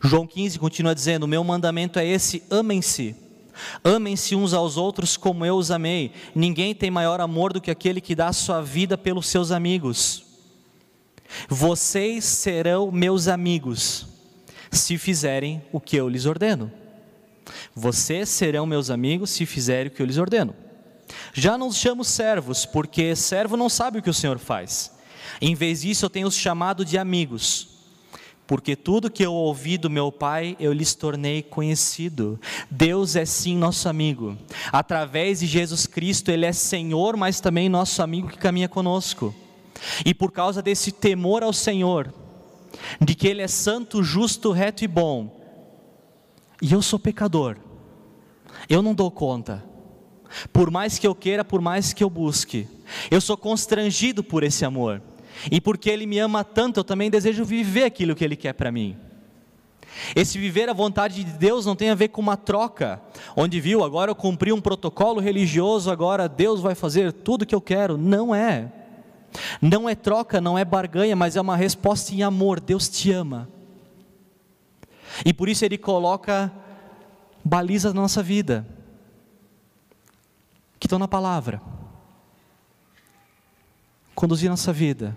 João 0.00 0.26
15 0.26 0.58
continua 0.58 0.94
dizendo: 0.94 1.28
meu 1.28 1.42
mandamento 1.44 1.98
é 1.98 2.06
esse: 2.06 2.42
amem-se. 2.50 3.23
Amem-se 3.82 4.34
uns 4.34 4.52
aos 4.52 4.76
outros 4.76 5.16
como 5.16 5.44
eu 5.44 5.56
os 5.56 5.70
amei. 5.70 6.12
Ninguém 6.34 6.74
tem 6.74 6.90
maior 6.90 7.20
amor 7.20 7.52
do 7.52 7.60
que 7.60 7.70
aquele 7.70 8.00
que 8.00 8.14
dá 8.14 8.28
a 8.28 8.32
sua 8.32 8.60
vida 8.60 8.96
pelos 8.98 9.26
seus 9.26 9.50
amigos. 9.50 10.24
Vocês 11.48 12.24
serão 12.24 12.90
meus 12.90 13.28
amigos 13.28 14.06
se 14.70 14.98
fizerem 14.98 15.62
o 15.72 15.80
que 15.80 15.96
eu 15.96 16.08
lhes 16.08 16.26
ordeno. 16.26 16.70
Vocês 17.74 18.28
serão 18.28 18.66
meus 18.66 18.90
amigos 18.90 19.30
se 19.30 19.46
fizerem 19.46 19.88
o 19.88 19.94
que 19.94 20.02
eu 20.02 20.06
lhes 20.06 20.18
ordeno. 20.18 20.54
Já 21.32 21.58
não 21.58 21.68
os 21.68 21.76
chamo 21.76 22.04
servos, 22.04 22.64
porque 22.64 23.14
servo 23.14 23.56
não 23.56 23.68
sabe 23.68 23.98
o 23.98 24.02
que 24.02 24.10
o 24.10 24.14
Senhor 24.14 24.38
faz. 24.38 24.92
Em 25.40 25.54
vez 25.54 25.82
disso, 25.82 26.04
eu 26.04 26.10
tenho 26.10 26.28
os 26.28 26.36
chamado 26.36 26.84
de 26.84 26.96
amigos, 26.96 27.73
porque 28.46 28.76
tudo 28.76 29.10
que 29.10 29.24
eu 29.24 29.32
ouvi 29.32 29.78
do 29.78 29.88
meu 29.88 30.12
Pai, 30.12 30.56
eu 30.60 30.72
lhes 30.72 30.94
tornei 30.94 31.42
conhecido. 31.42 32.38
Deus 32.70 33.16
é 33.16 33.24
sim 33.24 33.56
nosso 33.56 33.88
amigo. 33.88 34.36
Através 34.70 35.40
de 35.40 35.46
Jesus 35.46 35.86
Cristo, 35.86 36.30
Ele 36.30 36.44
é 36.44 36.52
Senhor, 36.52 37.16
mas 37.16 37.40
também 37.40 37.68
nosso 37.68 38.02
amigo 38.02 38.28
que 38.28 38.36
caminha 38.36 38.68
conosco. 38.68 39.34
E 40.04 40.12
por 40.12 40.30
causa 40.30 40.60
desse 40.62 40.92
temor 40.92 41.42
ao 41.42 41.52
Senhor, 41.52 42.12
de 43.00 43.14
que 43.14 43.26
Ele 43.26 43.40
é 43.40 43.48
santo, 43.48 44.02
justo, 44.02 44.52
reto 44.52 44.84
e 44.84 44.88
bom, 44.88 45.40
e 46.60 46.72
eu 46.72 46.82
sou 46.82 46.98
pecador, 46.98 47.56
eu 48.68 48.82
não 48.82 48.94
dou 48.94 49.10
conta. 49.10 49.64
Por 50.52 50.70
mais 50.70 50.98
que 50.98 51.06
eu 51.06 51.14
queira, 51.14 51.44
por 51.44 51.60
mais 51.60 51.92
que 51.92 52.02
eu 52.02 52.10
busque, 52.10 52.66
eu 53.10 53.20
sou 53.20 53.36
constrangido 53.36 54.22
por 54.22 54.42
esse 54.42 54.64
amor. 54.64 55.00
E 55.50 55.60
porque 55.60 55.90
Ele 55.90 56.06
me 56.06 56.18
ama 56.18 56.44
tanto, 56.44 56.80
eu 56.80 56.84
também 56.84 57.10
desejo 57.10 57.44
viver 57.44 57.84
aquilo 57.84 58.14
que 58.14 58.24
Ele 58.24 58.36
quer 58.36 58.52
para 58.52 58.72
mim. 58.72 58.96
Esse 60.14 60.38
viver 60.38 60.68
a 60.68 60.72
vontade 60.72 61.22
de 61.22 61.32
Deus 61.32 61.64
não 61.64 61.76
tem 61.76 61.90
a 61.90 61.94
ver 61.94 62.08
com 62.08 62.20
uma 62.20 62.36
troca, 62.36 63.00
onde 63.36 63.60
viu, 63.60 63.84
agora 63.84 64.10
eu 64.10 64.14
cumpri 64.14 64.52
um 64.52 64.60
protocolo 64.60 65.20
religioso, 65.20 65.90
agora 65.90 66.28
Deus 66.28 66.60
vai 66.60 66.74
fazer 66.74 67.12
tudo 67.12 67.42
o 67.42 67.46
que 67.46 67.54
eu 67.54 67.60
quero. 67.60 67.96
Não 67.96 68.34
é. 68.34 68.72
Não 69.60 69.88
é 69.88 69.94
troca, 69.94 70.40
não 70.40 70.58
é 70.58 70.64
barganha, 70.64 71.16
mas 71.16 71.36
é 71.36 71.40
uma 71.40 71.56
resposta 71.56 72.14
em 72.14 72.22
amor. 72.22 72.60
Deus 72.60 72.88
te 72.88 73.12
ama. 73.12 73.48
E 75.24 75.32
por 75.32 75.48
isso 75.48 75.64
Ele 75.64 75.78
coloca 75.78 76.52
balizas 77.44 77.92
na 77.92 78.00
nossa 78.00 78.22
vida, 78.22 78.66
que 80.78 80.86
estão 80.86 80.98
na 80.98 81.08
palavra. 81.08 81.60
Conduzir 84.14 84.48
nossa 84.48 84.72
vida, 84.72 85.16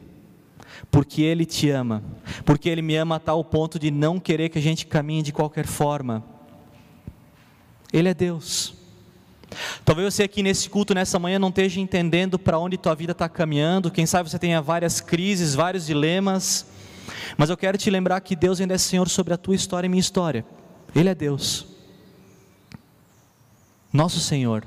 porque 0.89 1.21
Ele 1.21 1.45
te 1.45 1.69
ama, 1.69 2.03
porque 2.45 2.67
Ele 2.67 2.81
me 2.81 2.95
ama 2.95 3.15
a 3.17 3.19
tal 3.19 3.43
ponto 3.43 3.77
de 3.77 3.91
não 3.91 4.19
querer 4.19 4.49
que 4.49 4.57
a 4.57 4.62
gente 4.62 4.86
caminhe 4.86 5.21
de 5.21 5.31
qualquer 5.31 5.67
forma. 5.67 6.23
Ele 7.93 8.10
é 8.10 8.13
Deus. 8.13 8.73
Talvez 9.86 10.13
você 10.13 10.23
aqui 10.23 10.43
nesse 10.43 10.69
culto, 10.69 10.93
nessa 10.93 11.17
manhã, 11.17 11.39
não 11.39 11.49
esteja 11.49 11.79
entendendo 11.79 12.38
para 12.38 12.60
onde 12.60 12.77
tua 12.77 12.93
vida 12.93 13.12
está 13.12 13.29
caminhando, 13.29 13.89
quem 13.89 14.05
sabe 14.05 14.29
você 14.29 14.38
tenha 14.38 14.62
várias 14.62 14.99
crises, 14.99 15.55
vários 15.55 15.86
dilemas, 15.86 16.65
mas 17.38 17.49
eu 17.49 17.57
quero 17.57 17.77
te 17.77 17.89
lembrar 17.89 18.19
que 18.21 18.36
Deus 18.36 18.60
ainda 18.60 18.73
é 18.73 18.77
Senhor 18.77 19.07
sobre 19.07 19.33
a 19.33 19.38
tua 19.38 19.55
história 19.55 19.88
e 19.88 19.89
minha 19.89 20.01
história. 20.01 20.45
Ele 20.95 21.10
é 21.10 21.15
Deus. 21.15 21.67
Nosso 23.91 24.19
Senhor. 24.19 24.65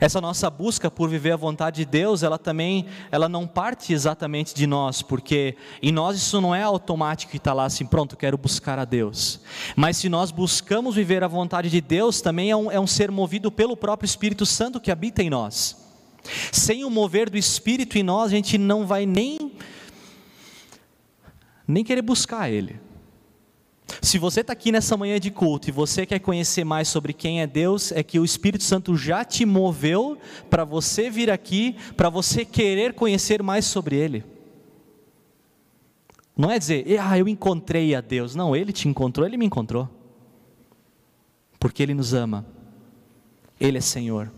Essa 0.00 0.20
nossa 0.20 0.50
busca 0.50 0.90
por 0.90 1.08
viver 1.08 1.32
a 1.32 1.36
vontade 1.36 1.76
de 1.76 1.84
Deus, 1.84 2.22
ela 2.22 2.38
também, 2.38 2.86
ela 3.10 3.28
não 3.28 3.46
parte 3.46 3.92
exatamente 3.92 4.54
de 4.54 4.66
nós, 4.66 5.02
porque 5.02 5.56
em 5.82 5.92
nós 5.92 6.16
isso 6.16 6.40
não 6.40 6.54
é 6.54 6.62
automático 6.62 7.30
que 7.30 7.36
está 7.36 7.52
lá 7.52 7.64
assim, 7.64 7.86
pronto, 7.86 8.16
quero 8.16 8.36
buscar 8.36 8.78
a 8.78 8.84
Deus. 8.84 9.40
Mas 9.76 9.96
se 9.96 10.08
nós 10.08 10.30
buscamos 10.30 10.94
viver 10.94 11.22
a 11.22 11.28
vontade 11.28 11.70
de 11.70 11.80
Deus, 11.80 12.20
também 12.20 12.50
é 12.50 12.56
um, 12.56 12.70
é 12.70 12.80
um 12.80 12.86
ser 12.86 13.10
movido 13.10 13.50
pelo 13.50 13.76
próprio 13.76 14.06
Espírito 14.06 14.44
Santo 14.44 14.80
que 14.80 14.90
habita 14.90 15.22
em 15.22 15.30
nós. 15.30 15.76
Sem 16.52 16.84
o 16.84 16.90
mover 16.90 17.28
do 17.28 17.36
Espírito 17.36 17.98
em 17.98 18.02
nós, 18.02 18.32
a 18.32 18.36
gente 18.36 18.56
não 18.56 18.86
vai 18.86 19.06
nem 19.06 19.52
nem 21.66 21.82
querer 21.82 22.02
buscar 22.02 22.50
Ele. 22.50 22.78
Se 24.00 24.18
você 24.18 24.40
está 24.40 24.52
aqui 24.52 24.72
nessa 24.72 24.96
manhã 24.96 25.20
de 25.20 25.30
culto 25.30 25.68
e 25.68 25.72
você 25.72 26.06
quer 26.06 26.18
conhecer 26.18 26.64
mais 26.64 26.88
sobre 26.88 27.12
quem 27.12 27.40
é 27.40 27.46
Deus, 27.46 27.92
é 27.92 28.02
que 28.02 28.18
o 28.18 28.24
Espírito 28.24 28.64
Santo 28.64 28.96
já 28.96 29.24
te 29.24 29.44
moveu 29.44 30.18
para 30.48 30.64
você 30.64 31.10
vir 31.10 31.30
aqui, 31.30 31.76
para 31.96 32.08
você 32.08 32.44
querer 32.44 32.94
conhecer 32.94 33.42
mais 33.42 33.64
sobre 33.64 33.96
Ele. 33.96 34.24
Não 36.36 36.50
é 36.50 36.58
dizer, 36.58 36.84
ah, 37.00 37.18
eu 37.18 37.28
encontrei 37.28 37.94
a 37.94 38.00
Deus. 38.00 38.34
Não, 38.34 38.56
Ele 38.56 38.72
te 38.72 38.88
encontrou, 38.88 39.26
Ele 39.26 39.36
me 39.36 39.46
encontrou. 39.46 39.88
Porque 41.60 41.82
Ele 41.82 41.94
nos 41.94 42.12
ama, 42.12 42.44
Ele 43.60 43.78
é 43.78 43.82
Senhor. 43.82 44.32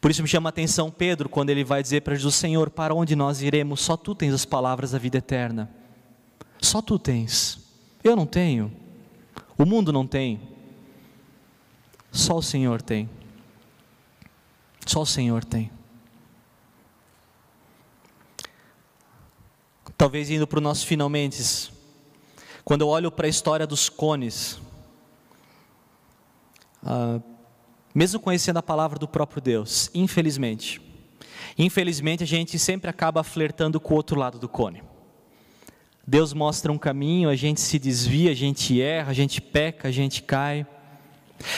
Por 0.00 0.10
isso 0.10 0.22
me 0.22 0.28
chama 0.28 0.48
a 0.48 0.50
atenção 0.50 0.90
Pedro 0.90 1.28
quando 1.28 1.50
ele 1.50 1.64
vai 1.64 1.82
dizer 1.82 2.02
para 2.02 2.14
Jesus: 2.14 2.34
Senhor, 2.34 2.68
para 2.68 2.94
onde 2.94 3.14
nós 3.14 3.40
iremos? 3.40 3.80
Só 3.80 3.96
tu 3.96 4.14
tens 4.14 4.34
as 4.34 4.44
palavras 4.44 4.90
da 4.90 4.98
vida 4.98 5.18
eterna. 5.18 5.70
Só 6.60 6.82
tu 6.82 6.98
tens. 6.98 7.63
Eu 8.04 8.14
não 8.14 8.26
tenho. 8.26 8.70
O 9.56 9.64
mundo 9.64 9.90
não 9.90 10.06
tem. 10.06 10.38
Só 12.12 12.36
o 12.36 12.42
Senhor 12.42 12.82
tem. 12.82 13.08
Só 14.84 15.00
o 15.00 15.06
Senhor 15.06 15.42
tem. 15.42 15.70
Talvez 19.96 20.28
indo 20.28 20.46
para 20.46 20.58
o 20.58 20.62
nosso 20.62 20.86
finalmente, 20.86 21.72
quando 22.62 22.82
eu 22.82 22.88
olho 22.88 23.10
para 23.10 23.26
a 23.26 23.30
história 23.30 23.66
dos 23.66 23.88
cones, 23.88 24.60
uh, 26.82 27.22
mesmo 27.94 28.20
conhecendo 28.20 28.58
a 28.58 28.62
palavra 28.62 28.98
do 28.98 29.08
próprio 29.08 29.40
Deus, 29.40 29.90
infelizmente, 29.94 30.82
infelizmente 31.56 32.22
a 32.22 32.26
gente 32.26 32.58
sempre 32.58 32.90
acaba 32.90 33.22
flertando 33.22 33.80
com 33.80 33.94
o 33.94 33.96
outro 33.96 34.18
lado 34.18 34.38
do 34.38 34.48
cone. 34.48 34.82
Deus 36.06 36.34
mostra 36.34 36.70
um 36.70 36.78
caminho, 36.78 37.30
a 37.30 37.36
gente 37.36 37.60
se 37.60 37.78
desvia, 37.78 38.30
a 38.30 38.34
gente 38.34 38.80
erra, 38.80 39.10
a 39.10 39.14
gente 39.14 39.40
peca, 39.40 39.88
a 39.88 39.92
gente 39.92 40.22
cai. 40.22 40.66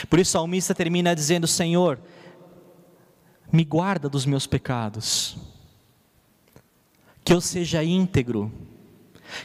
Por 0.08 0.18
isso 0.18 0.30
o 0.30 0.32
salmista 0.32 0.74
termina 0.74 1.14
dizendo: 1.14 1.46
Senhor, 1.46 1.98
me 3.50 3.64
guarda 3.64 4.08
dos 4.08 4.24
meus 4.24 4.46
pecados, 4.46 5.36
que 7.24 7.32
eu 7.32 7.40
seja 7.40 7.82
íntegro, 7.82 8.52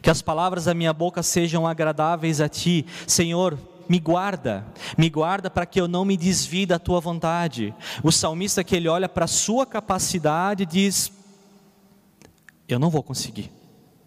que 0.01 0.09
as 0.09 0.21
palavras 0.21 0.65
da 0.65 0.73
minha 0.73 0.93
boca 0.93 1.23
sejam 1.23 1.65
agradáveis 1.65 2.39
a 2.39 2.47
Ti, 2.47 2.85
Senhor, 3.07 3.57
me 3.89 3.99
guarda, 3.99 4.65
me 4.97 5.09
guarda 5.09 5.49
para 5.49 5.65
que 5.65 5.81
eu 5.81 5.87
não 5.87 6.05
me 6.05 6.15
desvie 6.15 6.67
da 6.67 6.77
tua 6.77 6.99
vontade. 6.99 7.73
O 8.03 8.11
salmista 8.11 8.63
que 8.63 8.75
ele 8.75 8.87
olha 8.87 9.09
para 9.09 9.25
a 9.25 9.27
sua 9.27 9.65
capacidade 9.65 10.63
diz: 10.63 11.11
Eu 12.67 12.77
não 12.77 12.91
vou 12.91 13.01
conseguir, 13.01 13.51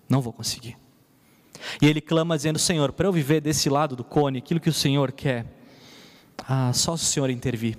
não 0.08 0.20
vou 0.20 0.32
conseguir. 0.32 0.83
E 1.80 1.86
ele 1.86 2.00
clama 2.00 2.36
dizendo: 2.36 2.58
Senhor, 2.58 2.92
para 2.92 3.06
eu 3.06 3.12
viver 3.12 3.40
desse 3.40 3.68
lado 3.68 3.96
do 3.96 4.04
cone, 4.04 4.38
aquilo 4.38 4.60
que 4.60 4.68
o 4.68 4.72
Senhor 4.72 5.12
quer, 5.12 5.46
ah, 6.48 6.72
só 6.72 6.94
o 6.94 6.98
Senhor 6.98 7.30
intervir. 7.30 7.76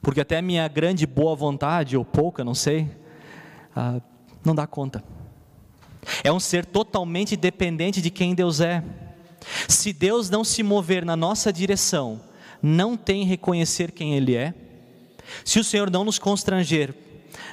Porque 0.00 0.20
até 0.20 0.40
minha 0.42 0.66
grande 0.68 1.06
boa 1.06 1.34
vontade, 1.34 1.96
ou 1.96 2.04
pouca, 2.04 2.44
não 2.44 2.54
sei, 2.54 2.88
ah, 3.74 4.00
não 4.44 4.54
dá 4.54 4.66
conta. 4.66 5.02
É 6.22 6.30
um 6.30 6.40
ser 6.40 6.66
totalmente 6.66 7.36
dependente 7.36 8.02
de 8.02 8.10
quem 8.10 8.34
Deus 8.34 8.60
é. 8.60 8.82
Se 9.68 9.92
Deus 9.92 10.30
não 10.30 10.44
se 10.44 10.62
mover 10.62 11.04
na 11.04 11.16
nossa 11.16 11.52
direção, 11.52 12.20
não 12.62 12.96
tem 12.96 13.24
reconhecer 13.24 13.92
quem 13.92 14.14
Ele 14.14 14.36
é. 14.36 14.54
Se 15.44 15.58
o 15.58 15.64
Senhor 15.64 15.90
não 15.90 16.04
nos 16.04 16.18
constranger, 16.18 16.94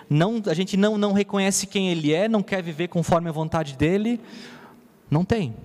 não, 0.09 0.41
a 0.45 0.53
gente 0.53 0.75
não, 0.75 0.97
não 0.97 1.13
reconhece 1.13 1.67
quem 1.67 1.89
Ele 1.89 2.13
é, 2.13 2.27
não 2.27 2.43
quer 2.43 2.61
viver 2.61 2.89
conforme 2.89 3.29
a 3.29 3.31
vontade 3.31 3.75
dEle, 3.77 4.19
não 5.11 5.23
tem. 5.25 5.55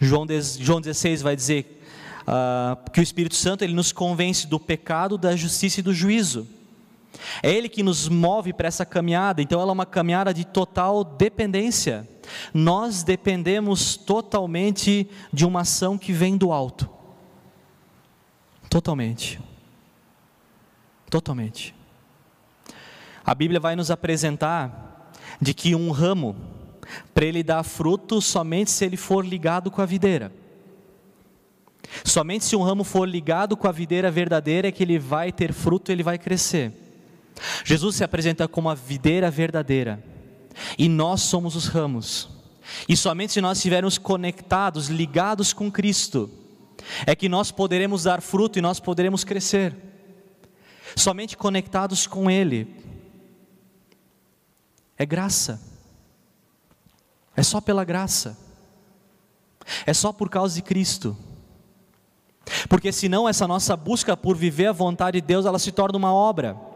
João, 0.00 0.26
João 0.58 0.80
16 0.80 1.20
vai 1.20 1.36
dizer 1.36 1.82
uh, 2.22 2.90
que 2.90 3.00
o 3.00 3.02
Espírito 3.02 3.34
Santo 3.34 3.62
ele 3.62 3.74
nos 3.74 3.92
convence 3.92 4.46
do 4.46 4.58
pecado, 4.58 5.18
da 5.18 5.36
justiça 5.36 5.80
e 5.80 5.82
do 5.82 5.92
juízo. 5.92 6.48
É 7.42 7.52
Ele 7.52 7.68
que 7.68 7.82
nos 7.82 8.08
move 8.08 8.52
para 8.52 8.68
essa 8.68 8.86
caminhada, 8.86 9.42
então 9.42 9.60
ela 9.60 9.70
é 9.70 9.74
uma 9.74 9.84
caminhada 9.84 10.32
de 10.32 10.44
total 10.46 11.04
dependência. 11.04 12.08
Nós 12.54 13.02
dependemos 13.02 13.96
totalmente 13.96 15.08
de 15.32 15.44
uma 15.44 15.60
ação 15.60 15.98
que 15.98 16.12
vem 16.12 16.36
do 16.36 16.52
alto. 16.52 16.88
Totalmente. 18.68 19.40
Totalmente. 21.10 21.74
A 23.24 23.34
Bíblia 23.34 23.60
vai 23.60 23.74
nos 23.74 23.90
apresentar 23.90 25.12
de 25.40 25.52
que 25.52 25.74
um 25.74 25.90
ramo, 25.90 26.36
para 27.14 27.24
ele 27.24 27.42
dar 27.42 27.62
fruto 27.62 28.20
somente 28.20 28.70
se 28.70 28.84
ele 28.84 28.96
for 28.96 29.24
ligado 29.24 29.70
com 29.70 29.80
a 29.80 29.86
videira. 29.86 30.32
Somente 32.04 32.44
se 32.44 32.54
um 32.54 32.62
ramo 32.62 32.84
for 32.84 33.08
ligado 33.08 33.56
com 33.56 33.66
a 33.66 33.72
videira 33.72 34.10
verdadeira 34.10 34.68
é 34.68 34.72
que 34.72 34.82
ele 34.82 34.98
vai 34.98 35.32
ter 35.32 35.52
fruto, 35.52 35.90
ele 35.90 36.02
vai 36.02 36.18
crescer. 36.18 36.72
Jesus 37.64 37.96
se 37.96 38.04
apresenta 38.04 38.46
como 38.46 38.68
a 38.68 38.74
videira 38.74 39.30
verdadeira 39.30 40.02
e 40.78 40.88
nós 40.88 41.22
somos 41.22 41.56
os 41.56 41.66
ramos. 41.66 42.28
E 42.88 42.96
somente 42.96 43.32
se 43.32 43.40
nós 43.40 43.58
estivermos 43.58 43.98
conectados, 43.98 44.88
ligados 44.88 45.52
com 45.52 45.70
Cristo, 45.70 46.30
é 47.06 47.14
que 47.14 47.28
nós 47.28 47.50
poderemos 47.50 48.04
dar 48.04 48.20
fruto 48.20 48.58
e 48.58 48.62
nós 48.62 48.78
poderemos 48.78 49.24
crescer. 49.24 49.74
Somente 50.96 51.36
conectados 51.36 52.06
com 52.06 52.30
Ele. 52.30 52.74
É 54.96 55.06
graça. 55.06 55.69
É 57.40 57.42
só 57.42 57.60
pela 57.60 57.84
graça. 57.84 58.36
É 59.86 59.94
só 59.94 60.12
por 60.12 60.28
causa 60.28 60.54
de 60.54 60.62
Cristo. 60.62 61.16
Porque 62.68 62.92
senão 62.92 63.28
essa 63.28 63.48
nossa 63.48 63.76
busca 63.76 64.16
por 64.16 64.36
viver 64.36 64.66
a 64.66 64.72
vontade 64.72 65.20
de 65.20 65.26
Deus, 65.26 65.46
ela 65.46 65.58
se 65.58 65.72
torna 65.72 65.96
uma 65.96 66.12
obra 66.12 66.70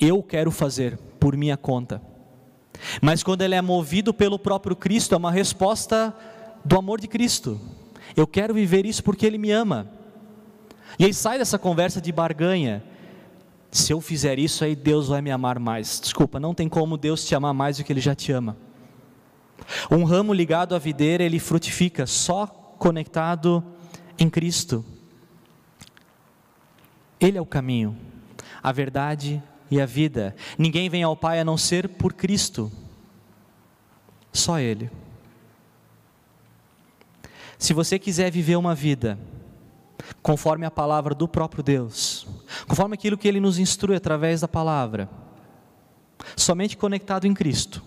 eu 0.00 0.22
quero 0.22 0.50
fazer 0.50 0.98
por 1.18 1.36
minha 1.36 1.56
conta. 1.56 2.00
Mas 3.00 3.22
quando 3.22 3.42
ele 3.42 3.54
é 3.54 3.62
movido 3.62 4.12
pelo 4.12 4.38
próprio 4.38 4.74
Cristo, 4.74 5.14
é 5.14 5.18
uma 5.18 5.30
resposta 5.30 6.14
do 6.64 6.76
amor 6.76 7.00
de 7.00 7.06
Cristo. 7.06 7.60
Eu 8.16 8.26
quero 8.26 8.54
viver 8.54 8.84
isso 8.84 9.02
porque 9.02 9.24
ele 9.24 9.38
me 9.38 9.50
ama. 9.50 9.88
E 10.98 11.04
aí 11.04 11.14
sai 11.14 11.38
dessa 11.38 11.58
conversa 11.58 12.00
de 12.00 12.12
barganha. 12.12 12.82
Se 13.70 13.92
eu 13.92 14.00
fizer 14.00 14.38
isso, 14.38 14.64
aí 14.64 14.76
Deus 14.76 15.08
vai 15.08 15.20
me 15.20 15.30
amar 15.30 15.58
mais. 15.58 16.00
Desculpa, 16.00 16.38
não 16.38 16.54
tem 16.54 16.68
como 16.68 16.96
Deus 16.96 17.24
te 17.24 17.34
amar 17.34 17.54
mais 17.54 17.78
do 17.78 17.84
que 17.84 17.92
ele 17.92 18.00
já 18.00 18.14
te 18.14 18.30
ama. 18.30 18.56
Um 19.90 20.04
ramo 20.04 20.32
ligado 20.32 20.74
à 20.74 20.78
videira, 20.78 21.22
ele 21.22 21.38
frutifica 21.38 22.06
só 22.06 22.46
conectado 22.78 23.64
em 24.18 24.28
Cristo. 24.28 24.84
Ele 27.20 27.38
é 27.38 27.40
o 27.40 27.46
caminho, 27.46 27.96
a 28.62 28.72
verdade 28.72 29.42
e 29.70 29.80
a 29.80 29.86
vida. 29.86 30.34
Ninguém 30.58 30.88
vem 30.88 31.02
ao 31.02 31.16
Pai 31.16 31.40
a 31.40 31.44
não 31.44 31.56
ser 31.56 31.88
por 31.88 32.12
Cristo. 32.12 32.70
Só 34.32 34.58
Ele. 34.58 34.90
Se 37.58 37.72
você 37.72 37.98
quiser 37.98 38.30
viver 38.30 38.56
uma 38.56 38.74
vida 38.74 39.18
conforme 40.22 40.66
a 40.66 40.70
palavra 40.70 41.14
do 41.14 41.26
próprio 41.26 41.62
Deus, 41.62 42.26
conforme 42.66 42.94
aquilo 42.94 43.16
que 43.16 43.26
Ele 43.26 43.40
nos 43.40 43.58
instrui 43.58 43.96
através 43.96 44.40
da 44.42 44.48
palavra, 44.48 45.08
somente 46.36 46.76
conectado 46.76 47.26
em 47.26 47.32
Cristo, 47.32 47.82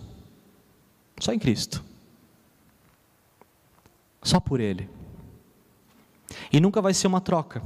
só 1.20 1.32
em 1.32 1.38
Cristo, 1.38 1.84
só 4.22 4.40
por 4.40 4.60
Ele, 4.60 4.88
e 6.52 6.60
nunca 6.60 6.80
vai 6.80 6.94
ser 6.94 7.06
uma 7.06 7.20
troca 7.20 7.62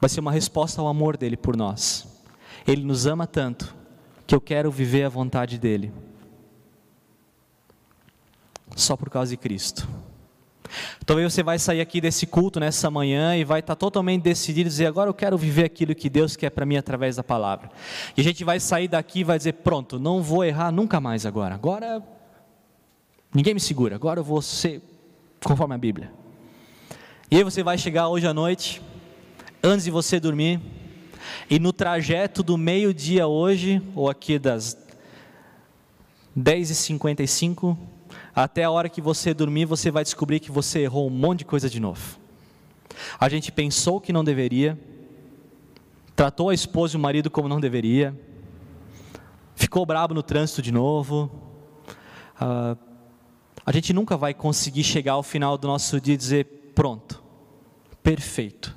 vai 0.00 0.08
ser 0.08 0.20
uma 0.20 0.32
resposta 0.32 0.80
ao 0.80 0.88
amor 0.88 1.16
dele 1.16 1.36
por 1.36 1.56
nós. 1.56 2.06
Ele 2.66 2.82
nos 2.82 3.06
ama 3.06 3.26
tanto 3.26 3.74
que 4.26 4.34
eu 4.34 4.40
quero 4.40 4.70
viver 4.70 5.04
a 5.04 5.08
vontade 5.08 5.58
dele. 5.58 5.92
Só 8.74 8.96
por 8.96 9.08
causa 9.08 9.30
de 9.30 9.36
Cristo. 9.36 9.88
Talvez 11.04 11.32
você 11.32 11.42
vai 11.42 11.58
sair 11.58 11.80
aqui 11.80 12.00
desse 12.00 12.26
culto 12.26 12.58
nessa 12.60 12.90
manhã 12.90 13.36
e 13.36 13.44
vai 13.44 13.60
estar 13.60 13.76
totalmente 13.76 14.22
decidido 14.22 14.68
dizer: 14.68 14.86
agora 14.86 15.08
eu 15.08 15.14
quero 15.14 15.36
viver 15.36 15.64
aquilo 15.64 15.94
que 15.94 16.08
Deus 16.08 16.36
quer 16.36 16.50
para 16.50 16.66
mim 16.66 16.76
através 16.76 17.16
da 17.16 17.24
palavra. 17.24 17.70
E 18.16 18.20
a 18.20 18.24
gente 18.24 18.44
vai 18.44 18.60
sair 18.60 18.88
daqui 18.88 19.20
e 19.20 19.24
vai 19.24 19.38
dizer: 19.38 19.54
pronto, 19.54 19.98
não 19.98 20.22
vou 20.22 20.44
errar 20.44 20.70
nunca 20.70 21.00
mais 21.00 21.26
agora. 21.26 21.54
Agora 21.54 22.02
ninguém 23.34 23.54
me 23.54 23.60
segura. 23.60 23.96
Agora 23.96 24.20
eu 24.20 24.24
vou 24.24 24.42
ser 24.42 24.82
conforme 25.42 25.74
a 25.74 25.78
Bíblia. 25.78 26.12
E 27.30 27.36
aí 27.36 27.42
você 27.42 27.62
vai 27.62 27.76
chegar 27.76 28.08
hoje 28.08 28.26
à 28.26 28.32
noite 28.32 28.80
antes 29.62 29.84
de 29.84 29.90
você 29.90 30.20
dormir, 30.20 30.60
e 31.50 31.58
no 31.58 31.72
trajeto 31.72 32.42
do 32.42 32.56
meio-dia 32.56 33.26
hoje, 33.26 33.82
ou 33.96 34.08
aqui 34.08 34.38
das 34.38 34.76
10h55, 36.38 37.76
até 38.36 38.64
a 38.64 38.70
hora 38.70 38.90
que 38.90 39.00
você 39.00 39.32
dormir, 39.32 39.64
você 39.64 39.90
vai 39.90 40.04
descobrir 40.04 40.40
que 40.40 40.52
você 40.52 40.80
errou 40.80 41.06
um 41.06 41.10
monte 41.10 41.38
de 41.38 41.44
coisa 41.46 41.70
de 41.70 41.80
novo. 41.80 42.20
A 43.18 43.30
gente 43.30 43.50
pensou 43.50 43.98
que 43.98 44.12
não 44.12 44.22
deveria, 44.22 44.78
tratou 46.14 46.50
a 46.50 46.54
esposa 46.54 46.94
e 46.94 46.98
o 46.98 47.00
marido 47.00 47.30
como 47.30 47.48
não 47.48 47.58
deveria, 47.58 48.14
ficou 49.54 49.86
bravo 49.86 50.12
no 50.12 50.22
trânsito 50.22 50.60
de 50.60 50.70
novo. 50.70 51.30
Uh, 52.38 52.78
a 53.64 53.72
gente 53.72 53.94
nunca 53.94 54.18
vai 54.18 54.34
conseguir 54.34 54.84
chegar 54.84 55.14
ao 55.14 55.22
final 55.22 55.56
do 55.56 55.66
nosso 55.66 55.98
dia 55.98 56.12
e 56.12 56.18
dizer: 56.18 56.72
pronto, 56.74 57.22
perfeito. 58.02 58.76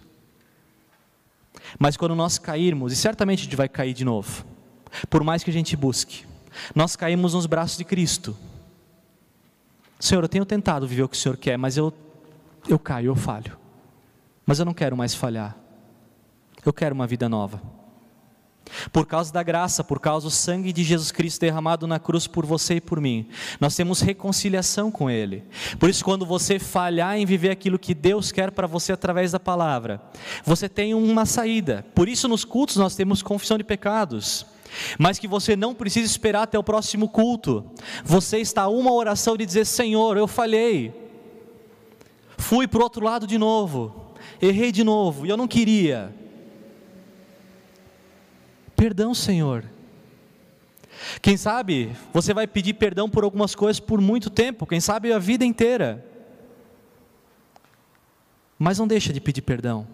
Mas 1.78 1.98
quando 1.98 2.16
nós 2.16 2.38
cairmos, 2.38 2.94
e 2.94 2.96
certamente 2.96 3.42
a 3.42 3.44
gente 3.44 3.58
vai 3.58 3.68
cair 3.68 3.94
de 3.94 4.06
novo, 4.06 4.46
por 5.10 5.22
mais 5.22 5.44
que 5.44 5.50
a 5.50 5.54
gente 5.54 5.76
busque, 5.76 6.26
nós 6.74 6.96
caímos 6.96 7.34
nos 7.34 7.46
braços 7.46 7.78
de 7.78 7.84
Cristo. 7.84 8.36
Senhor, 10.00 10.24
eu 10.24 10.30
tenho 10.30 10.46
tentado 10.46 10.88
viver 10.88 11.04
o 11.04 11.10
que 11.10 11.18
o 11.18 11.20
Senhor 11.20 11.36
quer, 11.36 11.58
mas 11.58 11.76
eu, 11.76 11.94
eu 12.68 12.80
caio, 12.80 13.08
eu 13.08 13.16
falho. 13.16 13.58
Mas 14.46 14.58
eu 14.58 14.66
não 14.66 14.74
quero 14.74 14.96
mais 14.96 15.14
falhar. 15.14 15.58
Eu 16.66 16.72
quero 16.72 16.96
uma 16.96 17.06
vida 17.06 17.28
nova. 17.28 17.62
Por 18.92 19.06
causa 19.06 19.34
da 19.34 19.44
graça, 19.44 19.84
por 19.84 20.00
causa 20.00 20.28
do 20.28 20.32
sangue 20.32 20.72
de 20.72 20.84
Jesus 20.84 21.12
Cristo 21.12 21.42
derramado 21.42 21.88
na 21.88 22.00
cruz 22.00 22.28
por 22.28 22.46
você 22.46 22.76
e 22.76 22.82
por 22.82 23.02
mim, 23.02 23.28
nós 23.60 23.76
temos 23.76 24.02
reconciliação 24.02 24.92
com 24.92 25.10
Ele. 25.10 25.44
Por 25.80 25.90
isso, 25.90 26.04
quando 26.06 26.26
você 26.26 26.60
falhar 26.60 27.18
em 27.18 27.26
viver 27.26 27.50
aquilo 27.50 27.80
que 27.80 27.94
Deus 27.94 28.32
quer 28.32 28.52
para 28.52 28.68
você 28.68 28.92
através 28.92 29.32
da 29.32 29.40
palavra, 29.40 30.02
você 30.46 30.70
tem 30.70 30.94
uma 30.94 31.26
saída. 31.26 31.86
Por 31.96 32.08
isso, 32.08 32.28
nos 32.28 32.46
cultos 32.46 32.78
nós 32.78 32.96
temos 32.96 33.22
confissão 33.22 33.58
de 33.58 33.64
pecados. 33.64 34.46
Mas 34.98 35.18
que 35.20 35.28
você 35.28 35.56
não 35.56 35.74
precisa 35.74 36.06
esperar 36.06 36.44
até 36.44 36.58
o 36.58 36.64
próximo 36.64 37.10
culto. 37.10 37.66
Você 38.04 38.38
está 38.40 38.68
uma 38.68 38.92
oração 38.94 39.36
de 39.36 39.46
dizer: 39.46 39.66
Senhor, 39.66 40.18
eu 40.18 40.28
falhei. 40.28 40.94
Fui 42.38 42.68
para 42.68 42.80
o 42.80 42.84
outro 42.84 43.04
lado 43.04 43.28
de 43.28 43.38
novo. 43.38 44.14
Errei 44.42 44.72
de 44.72 44.84
novo 44.84 45.26
e 45.26 45.30
eu 45.30 45.38
não 45.38 45.48
queria 45.48 46.14
Perdão, 48.80 49.14
Senhor. 49.14 49.66
Quem 51.22 51.36
sabe 51.36 51.94
você 52.14 52.34
vai 52.34 52.48
pedir 52.48 52.76
perdão 52.76 53.10
por 53.10 53.26
algumas 53.26 53.54
coisas 53.54 53.78
por 53.78 54.00
muito 54.00 54.30
tempo, 54.30 54.66
quem 54.66 54.80
sabe 54.80 55.12
a 55.12 55.20
vida 55.20 55.44
inteira. 55.44 56.06
Mas 58.58 58.80
não 58.80 58.88
deixa 58.88 59.12
de 59.12 59.20
pedir 59.20 59.42
perdão. 59.42 59.86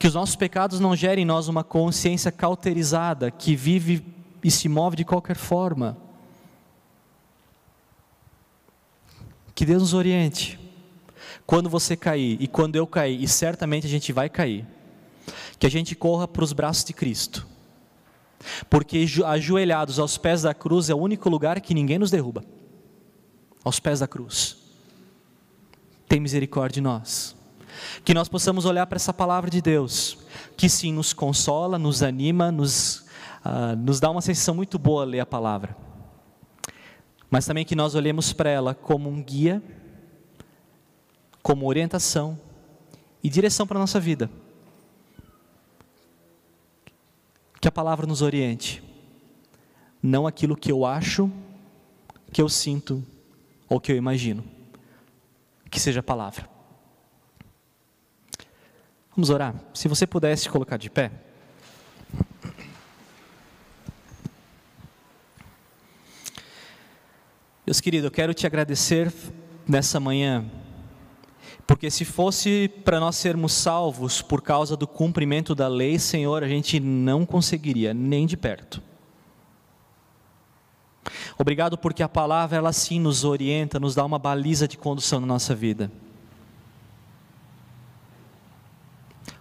Que 0.00 0.06
os 0.06 0.14
nossos 0.14 0.34
pecados 0.34 0.80
não 0.80 0.96
gerem 0.96 1.24
em 1.24 1.26
nós 1.26 1.46
uma 1.46 1.62
consciência 1.62 2.32
cauterizada 2.32 3.30
que 3.30 3.54
vive 3.54 4.02
e 4.42 4.50
se 4.50 4.66
move 4.66 4.96
de 4.96 5.04
qualquer 5.04 5.36
forma. 5.36 5.94
Que 9.54 9.66
Deus 9.66 9.82
nos 9.82 9.92
oriente. 9.92 10.58
Quando 11.44 11.68
você 11.68 11.98
cair 11.98 12.38
e 12.40 12.48
quando 12.48 12.76
eu 12.76 12.86
cair, 12.86 13.22
e 13.22 13.28
certamente 13.28 13.86
a 13.86 13.90
gente 13.90 14.10
vai 14.10 14.30
cair, 14.30 14.66
que 15.58 15.66
a 15.66 15.70
gente 15.70 15.94
corra 15.94 16.26
para 16.26 16.44
os 16.44 16.54
braços 16.54 16.82
de 16.82 16.94
Cristo. 16.94 17.46
Porque 18.70 19.04
ajoelhados 19.26 19.98
aos 19.98 20.16
pés 20.16 20.40
da 20.40 20.54
cruz 20.54 20.88
é 20.88 20.94
o 20.94 20.98
único 20.98 21.28
lugar 21.28 21.60
que 21.60 21.74
ninguém 21.74 21.98
nos 21.98 22.10
derruba. 22.10 22.42
Aos 23.62 23.78
pés 23.78 24.00
da 24.00 24.08
cruz. 24.08 24.56
Tem 26.08 26.18
misericórdia 26.18 26.76
de 26.76 26.80
nós. 26.80 27.38
Que 28.04 28.14
nós 28.14 28.28
possamos 28.28 28.64
olhar 28.64 28.86
para 28.86 28.96
essa 28.96 29.12
palavra 29.12 29.50
de 29.50 29.60
Deus, 29.60 30.18
que 30.56 30.68
sim 30.68 30.92
nos 30.92 31.12
consola, 31.12 31.78
nos 31.78 32.02
anima, 32.02 32.50
nos, 32.50 33.06
uh, 33.44 33.76
nos 33.78 34.00
dá 34.00 34.10
uma 34.10 34.20
sensação 34.20 34.54
muito 34.54 34.78
boa 34.78 35.04
ler 35.04 35.20
a 35.20 35.26
palavra. 35.26 35.76
Mas 37.30 37.46
também 37.46 37.64
que 37.64 37.76
nós 37.76 37.94
olhemos 37.94 38.32
para 38.32 38.50
ela 38.50 38.74
como 38.74 39.08
um 39.08 39.22
guia, 39.22 39.62
como 41.42 41.66
orientação 41.66 42.38
e 43.22 43.28
direção 43.28 43.66
para 43.66 43.78
a 43.78 43.80
nossa 43.80 44.00
vida. 44.00 44.28
Que 47.60 47.68
a 47.68 47.72
palavra 47.72 48.06
nos 48.06 48.20
oriente, 48.20 48.82
não 50.02 50.26
aquilo 50.26 50.56
que 50.56 50.72
eu 50.72 50.84
acho, 50.84 51.30
que 52.32 52.42
eu 52.42 52.48
sinto 52.48 53.04
ou 53.68 53.80
que 53.80 53.92
eu 53.92 53.96
imagino. 53.96 54.42
Que 55.70 55.78
seja 55.78 56.00
a 56.00 56.02
palavra. 56.02 56.49
Vamos 59.20 59.28
orar? 59.28 59.54
Se 59.74 59.86
você 59.86 60.06
pudesse 60.06 60.48
colocar 60.48 60.78
de 60.78 60.88
pé. 60.88 61.12
Deus 67.66 67.82
querido, 67.82 68.06
eu 68.06 68.10
quero 68.10 68.32
te 68.32 68.46
agradecer 68.46 69.12
nessa 69.68 70.00
manhã, 70.00 70.50
porque 71.66 71.90
se 71.90 72.02
fosse 72.06 72.66
para 72.82 72.98
nós 72.98 73.16
sermos 73.16 73.52
salvos 73.52 74.22
por 74.22 74.40
causa 74.40 74.74
do 74.74 74.86
cumprimento 74.86 75.54
da 75.54 75.68
lei, 75.68 75.98
Senhor, 75.98 76.42
a 76.42 76.48
gente 76.48 76.80
não 76.80 77.26
conseguiria, 77.26 77.92
nem 77.92 78.24
de 78.24 78.38
perto. 78.38 78.82
Obrigado 81.38 81.76
porque 81.76 82.02
a 82.02 82.08
palavra, 82.08 82.56
ela 82.56 82.72
sim 82.72 82.98
nos 82.98 83.22
orienta, 83.22 83.78
nos 83.78 83.94
dá 83.94 84.02
uma 84.02 84.18
baliza 84.18 84.66
de 84.66 84.78
condução 84.78 85.20
na 85.20 85.26
nossa 85.26 85.54
vida. 85.54 85.92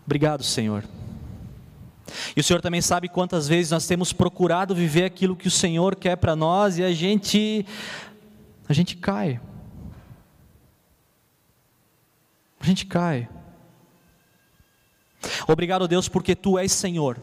Obrigado, 0.09 0.43
Senhor. 0.43 0.83
E 2.35 2.39
o 2.39 2.43
Senhor 2.43 2.63
também 2.63 2.81
sabe 2.81 3.07
quantas 3.07 3.47
vezes 3.47 3.69
nós 3.69 3.85
temos 3.85 4.11
procurado 4.11 4.73
viver 4.73 5.03
aquilo 5.03 5.35
que 5.35 5.47
o 5.47 5.51
Senhor 5.51 5.95
quer 5.95 6.15
para 6.15 6.35
nós 6.35 6.79
e 6.79 6.83
a 6.83 6.91
gente 6.91 7.63
a 8.67 8.73
gente 8.73 8.97
cai. 8.97 9.39
A 12.59 12.65
gente 12.65 12.87
cai. 12.87 13.29
Obrigado, 15.47 15.87
Deus, 15.87 16.09
porque 16.09 16.35
tu 16.35 16.57
és 16.57 16.71
Senhor. 16.71 17.21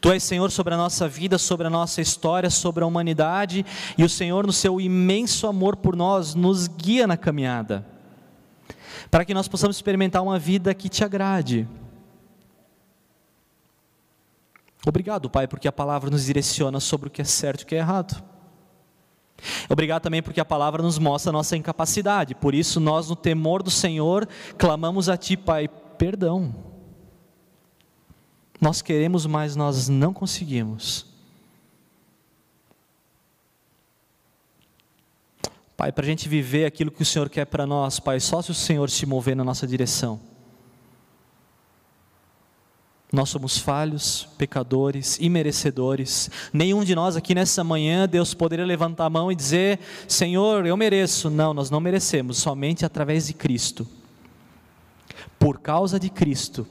Tu 0.00 0.10
és 0.10 0.20
Senhor 0.20 0.50
sobre 0.50 0.74
a 0.74 0.76
nossa 0.76 1.06
vida, 1.06 1.38
sobre 1.38 1.68
a 1.68 1.70
nossa 1.70 2.00
história, 2.00 2.50
sobre 2.50 2.82
a 2.82 2.88
humanidade, 2.88 3.64
e 3.96 4.02
o 4.02 4.08
Senhor, 4.08 4.44
no 4.44 4.52
seu 4.52 4.80
imenso 4.80 5.46
amor 5.46 5.76
por 5.76 5.94
nós, 5.94 6.34
nos 6.34 6.66
guia 6.66 7.06
na 7.06 7.16
caminhada, 7.16 7.86
para 9.12 9.24
que 9.24 9.32
nós 9.32 9.46
possamos 9.46 9.76
experimentar 9.76 10.24
uma 10.24 10.40
vida 10.40 10.74
que 10.74 10.88
te 10.88 11.04
agrade 11.04 11.68
Obrigado, 14.86 15.30
Pai, 15.30 15.48
porque 15.48 15.66
a 15.66 15.72
palavra 15.72 16.10
nos 16.10 16.26
direciona 16.26 16.78
sobre 16.78 17.08
o 17.08 17.10
que 17.10 17.22
é 17.22 17.24
certo 17.24 17.62
e 17.62 17.64
o 17.64 17.66
que 17.66 17.74
é 17.74 17.78
errado. 17.78 18.22
Obrigado 19.68 20.02
também 20.02 20.22
porque 20.22 20.40
a 20.40 20.44
palavra 20.44 20.82
nos 20.82 20.98
mostra 20.98 21.30
a 21.30 21.32
nossa 21.32 21.56
incapacidade. 21.56 22.34
Por 22.34 22.54
isso, 22.54 22.80
nós, 22.80 23.08
no 23.08 23.16
temor 23.16 23.62
do 23.62 23.70
Senhor, 23.70 24.28
clamamos 24.58 25.08
a 25.08 25.16
Ti, 25.16 25.36
Pai, 25.36 25.68
perdão. 25.68 26.54
Nós 28.60 28.80
queremos, 28.80 29.26
mas 29.26 29.56
nós 29.56 29.88
não 29.88 30.12
conseguimos. 30.12 31.06
Pai, 35.76 35.90
para 35.90 36.04
a 36.04 36.08
gente 36.08 36.28
viver 36.28 36.66
aquilo 36.66 36.90
que 36.90 37.02
o 37.02 37.06
Senhor 37.06 37.28
quer 37.28 37.46
para 37.46 37.66
nós, 37.66 37.98
Pai, 37.98 38.20
só 38.20 38.40
se 38.40 38.50
o 38.50 38.54
Senhor 38.54 38.88
se 38.88 39.04
mover 39.04 39.34
na 39.34 39.44
nossa 39.44 39.66
direção. 39.66 40.33
Nós 43.12 43.28
somos 43.28 43.58
falhos, 43.58 44.28
pecadores, 44.36 45.18
imerecedores. 45.20 46.30
Nenhum 46.52 46.82
de 46.84 46.94
nós 46.94 47.16
aqui 47.16 47.34
nessa 47.34 47.62
manhã, 47.62 48.08
Deus 48.08 48.34
poderia 48.34 48.66
levantar 48.66 49.04
a 49.06 49.10
mão 49.10 49.30
e 49.30 49.36
dizer: 49.36 49.78
Senhor, 50.08 50.66
eu 50.66 50.76
mereço. 50.76 51.30
Não, 51.30 51.54
nós 51.54 51.70
não 51.70 51.80
merecemos, 51.80 52.38
somente 52.38 52.84
através 52.84 53.26
de 53.26 53.32
Cristo. 53.32 53.86
Por 55.38 55.60
causa 55.60 56.00
de 56.00 56.10
Cristo, 56.10 56.66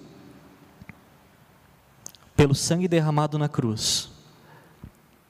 pelo 2.35 2.55
sangue 2.55 2.87
derramado 2.87 3.37
na 3.37 3.47
cruz, 3.47 4.09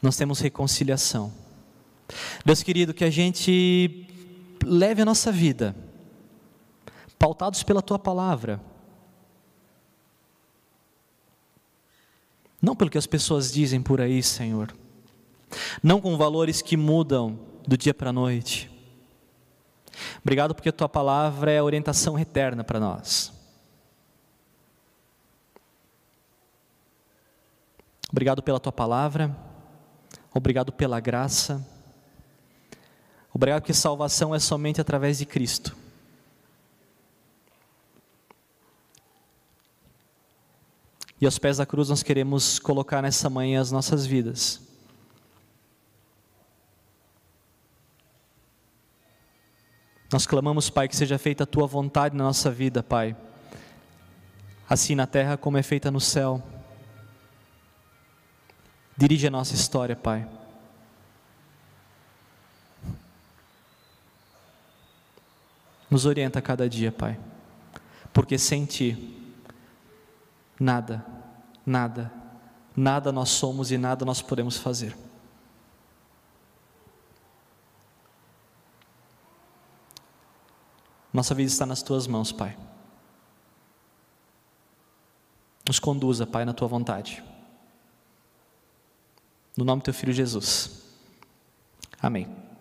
nós 0.01 0.17
temos 0.17 0.39
reconciliação. 0.39 1.31
Deus 2.43 2.63
querido, 2.63 2.93
que 2.93 3.03
a 3.03 3.09
gente 3.09 4.07
leve 4.65 5.01
a 5.01 5.05
nossa 5.05 5.31
vida, 5.31 5.75
pautados 7.19 7.61
pela 7.61 7.81
tua 7.81 7.99
palavra 7.99 8.59
Não 12.63 12.77
pelo 12.77 12.89
que 12.89 12.97
as 12.97 13.05
pessoas 13.05 13.51
dizem 13.51 13.81
por 13.81 13.99
aí, 13.99 14.23
Senhor. 14.23 14.73
Não 15.83 15.99
com 15.99 16.15
valores 16.15 16.61
que 16.61 16.77
mudam 16.77 17.37
do 17.67 17.77
dia 17.77 17.93
para 17.93 18.11
a 18.11 18.13
noite. 18.13 18.71
Obrigado 20.21 20.55
porque 20.55 20.69
a 20.69 20.71
tua 20.71 20.87
palavra 20.87 21.51
é 21.51 21.61
orientação 21.61 22.17
eterna 22.17 22.63
para 22.63 22.79
nós. 22.79 23.33
Obrigado 28.09 28.41
pela 28.41 28.61
tua 28.61 28.71
palavra. 28.71 29.35
Obrigado 30.33 30.71
pela 30.71 31.01
graça. 31.01 31.67
Obrigado 33.33 33.63
porque 33.63 33.73
salvação 33.73 34.33
é 34.33 34.39
somente 34.39 34.79
através 34.79 35.17
de 35.17 35.25
Cristo. 35.25 35.82
E 41.23 41.25
aos 41.25 41.39
pés 41.39 41.55
da 41.55 41.65
cruz 41.65 41.87
nós 41.87 42.03
queremos 42.03 42.59
colocar 42.59 43.01
nessa 43.01 43.29
manhã 43.29 43.61
as 43.61 43.71
nossas 43.71 44.05
vidas. 44.05 44.59
Nós 50.11 50.27
clamamos, 50.27 50.69
Pai, 50.69 50.89
que 50.89 50.95
seja 50.97 51.17
feita 51.17 51.45
a 51.45 51.47
tua 51.47 51.65
vontade 51.65 52.13
na 52.13 52.25
nossa 52.25 52.51
vida, 52.51 52.83
Pai. 52.83 53.15
Assim 54.69 54.95
na 54.95 55.07
terra 55.07 55.37
como 55.37 55.57
é 55.57 55.63
feita 55.63 55.89
no 55.89 56.01
céu. 56.01 56.43
Dirige 58.97 59.27
a 59.27 59.31
nossa 59.31 59.55
história, 59.55 59.95
Pai. 59.95 60.27
Nos 65.89 66.05
orienta 66.05 66.39
a 66.39 66.41
cada 66.41 66.67
dia, 66.67 66.91
Pai. 66.91 67.17
Porque 68.11 68.37
sem 68.37 68.65
Ti, 68.65 69.12
nada 70.63 71.13
Nada, 71.65 72.11
nada 72.75 73.11
nós 73.11 73.29
somos 73.29 73.71
e 73.71 73.77
nada 73.77 74.03
nós 74.03 74.21
podemos 74.21 74.57
fazer. 74.57 74.95
Nossa 81.11 81.33
vida 81.33 81.49
está 81.49 81.65
nas 81.65 81.81
tuas 81.81 82.07
mãos, 82.07 82.31
Pai. 82.31 82.57
Nos 85.65 85.79
conduza, 85.79 86.27
Pai, 86.27 86.43
na 86.43 86.53
tua 86.53 86.67
vontade. 86.67 87.23
No 89.55 89.63
nome 89.63 89.81
do 89.81 89.85
teu 89.85 89.93
filho 89.93 90.11
Jesus. 90.11 90.81
Amém. 92.01 92.52